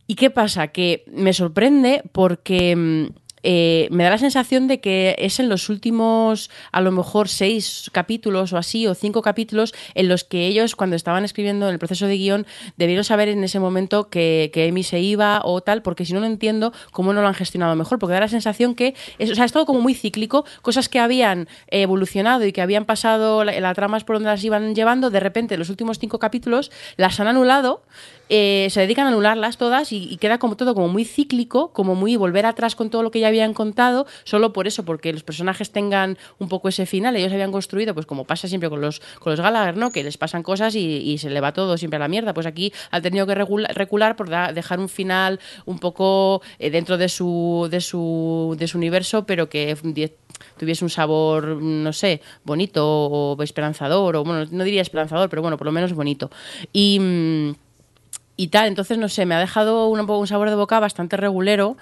[0.07, 0.69] ¿Y qué pasa?
[0.69, 5.69] Que me sorprende porque mm, eh, me da la sensación de que es en los
[5.69, 10.75] últimos, a lo mejor, seis capítulos o así, o cinco capítulos, en los que ellos,
[10.75, 12.47] cuando estaban escribiendo en el proceso de guion,
[12.79, 16.27] debieron saber en ese momento que, que se iba o tal, porque si no, no
[16.27, 19.45] entiendo cómo no lo han gestionado mejor, porque da la sensación que es, o sea,
[19.45, 23.75] es todo como muy cíclico, cosas que habían evolucionado y que habían pasado, la, la
[23.75, 27.21] trama es por donde las iban llevando, de repente, en los últimos cinco capítulos, las
[27.21, 27.83] han anulado
[28.29, 32.17] eh, se dedican a anularlas todas y, queda como todo como muy cíclico, como muy
[32.17, 35.71] volver atrás con todo lo que ya habían contado, solo por eso, porque los personajes
[35.71, 39.33] tengan un poco ese final, ellos habían construido, pues como pasa siempre con los, con
[39.33, 39.91] los Gallagher, ¿no?
[39.91, 42.35] Que les pasan cosas y, se le va todo siempre a la mierda.
[42.35, 46.99] Pues aquí han tenido que regula- recular por dejar un final un poco eh, dentro
[46.99, 49.77] de su, de, su, de su universo, pero que
[50.59, 55.57] tuviese un sabor, no sé, bonito o esperanzador, o bueno, no diría esperanzador, pero bueno,
[55.57, 56.31] por lo menos bonito.
[56.73, 57.55] Y.
[58.37, 61.77] y tal, entonces no sé, me ha dejado un, un sabor de boca bastante regulero.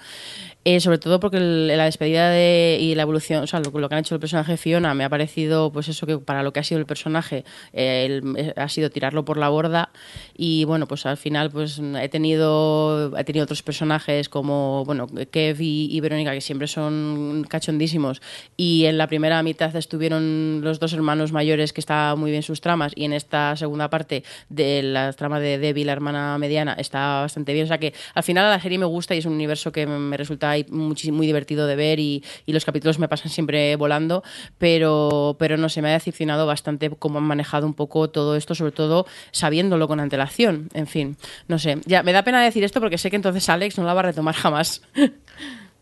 [0.65, 3.89] Eh, sobre todo porque el- la despedida de, y la evolución, o sea, lo, lo
[3.89, 6.59] que han hecho el personaje Fiona me ha parecido, pues eso que para lo que
[6.61, 9.89] ha sido el personaje, eh, el- eh, ha sido tirarlo por la borda.
[10.37, 15.61] Y bueno, pues al final, pues he tenido, he tenido otros personajes como, bueno, Kev
[15.61, 18.21] y, y Verónica, que siempre son cachondísimos.
[18.57, 22.61] Y en la primera mitad estuvieron los dos hermanos mayores, que está muy bien sus
[22.61, 22.93] tramas.
[22.95, 27.53] Y en esta segunda parte de la trama de Debbie, la hermana mediana, está bastante
[27.53, 27.65] bien.
[27.65, 30.15] O sea que al final la serie me gusta y es un universo que me
[30.17, 34.23] resulta muy divertido de ver y, y los capítulos me pasan siempre volando,
[34.57, 38.55] pero, pero no sé, me ha decepcionado bastante cómo han manejado un poco todo esto,
[38.55, 40.69] sobre todo sabiéndolo con antelación.
[40.73, 41.17] En fin,
[41.47, 41.79] no sé.
[41.85, 44.03] Ya, me da pena decir esto porque sé que entonces Alex no la va a
[44.03, 44.81] retomar jamás.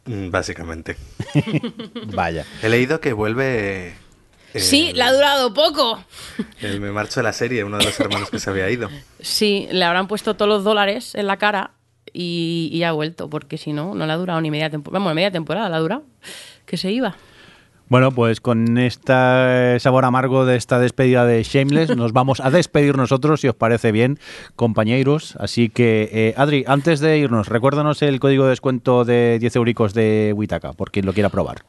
[0.05, 0.95] Mm, Básicamente.
[2.13, 2.45] Vaya.
[2.63, 3.93] He leído que vuelve.
[4.53, 6.03] el- Sí, le ha durado poco.
[6.61, 8.89] el Me Marcho de la serie, uno de los hermanos que se había ido.
[9.19, 11.71] Sí, le habrán puesto todos los dólares en la cara
[12.13, 14.99] y, y ha vuelto, porque si no, no le ha durado ni media temporada.
[14.99, 16.03] Vamos, media temporada le ha durado.
[16.65, 17.15] Que se iba.
[17.91, 22.95] Bueno, pues con este sabor amargo de esta despedida de Shameless, nos vamos a despedir
[22.95, 24.17] nosotros, si os parece bien,
[24.55, 25.35] compañeros.
[25.37, 29.93] Así que, eh, Adri, antes de irnos, recuérdanos el código de descuento de 10 euricos
[29.93, 31.65] de Witaka, por quien lo quiera probar.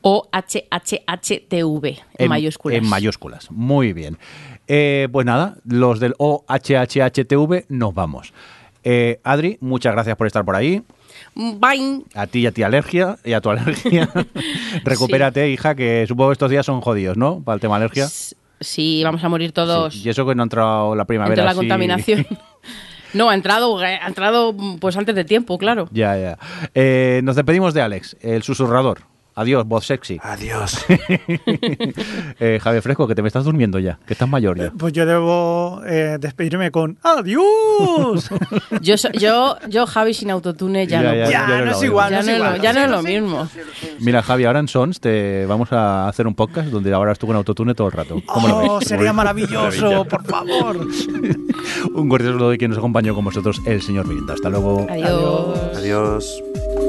[0.00, 2.78] O H-H-H-T-V, en, mayúsculas.
[2.78, 4.16] En mayúsculas, muy bien.
[4.68, 8.32] Eh, pues nada, los del OHHHTV nos vamos.
[8.90, 10.82] Eh, Adri, muchas gracias por estar por ahí.
[11.34, 12.04] Bye.
[12.14, 14.08] A ti y a ti alergia y a tu alergia.
[14.82, 17.42] Recupérate, hija, que supongo que estos días son jodidos, ¿no?
[17.44, 18.08] Para el tema alergia.
[18.60, 21.44] Sí, vamos a morir todos Sí, Y eso que no ha entrado la primavera.
[21.44, 22.26] la contaminación.
[23.14, 25.88] No, ha entrado, ha entrado pues antes de tiempo, claro.
[25.92, 26.38] Ya, ya.
[26.74, 28.98] Eh, nos despedimos de Alex, el susurrador.
[29.40, 30.18] Adiós, voz sexy.
[30.22, 30.84] Adiós.
[32.40, 34.70] Eh, Javier Fresco, que te me estás durmiendo ya, que estás mayor ya.
[34.76, 38.28] Pues yo debo eh, despedirme con ¡Adiós!
[38.82, 41.30] Yo, so- yo, yo Javi sin autotune ya, Ya, no ya, puedo.
[41.58, 42.60] ya, no es igual, Ya no es igual.
[42.60, 43.48] ya no es lo mismo.
[44.00, 47.36] Mira, Javi, ahora en Sons te vamos a hacer un podcast donde ahora tú con
[47.36, 48.22] autotune todo el rato.
[48.26, 48.88] ¿Cómo lo Oh, ves?
[48.88, 50.76] sería maravilloso, por favor.
[51.94, 54.34] Un cordial saludo de quien nos acompañó con vosotros, el señor Mirinda.
[54.34, 54.86] Hasta luego.
[54.88, 55.76] Adiós.
[55.76, 56.42] Adiós.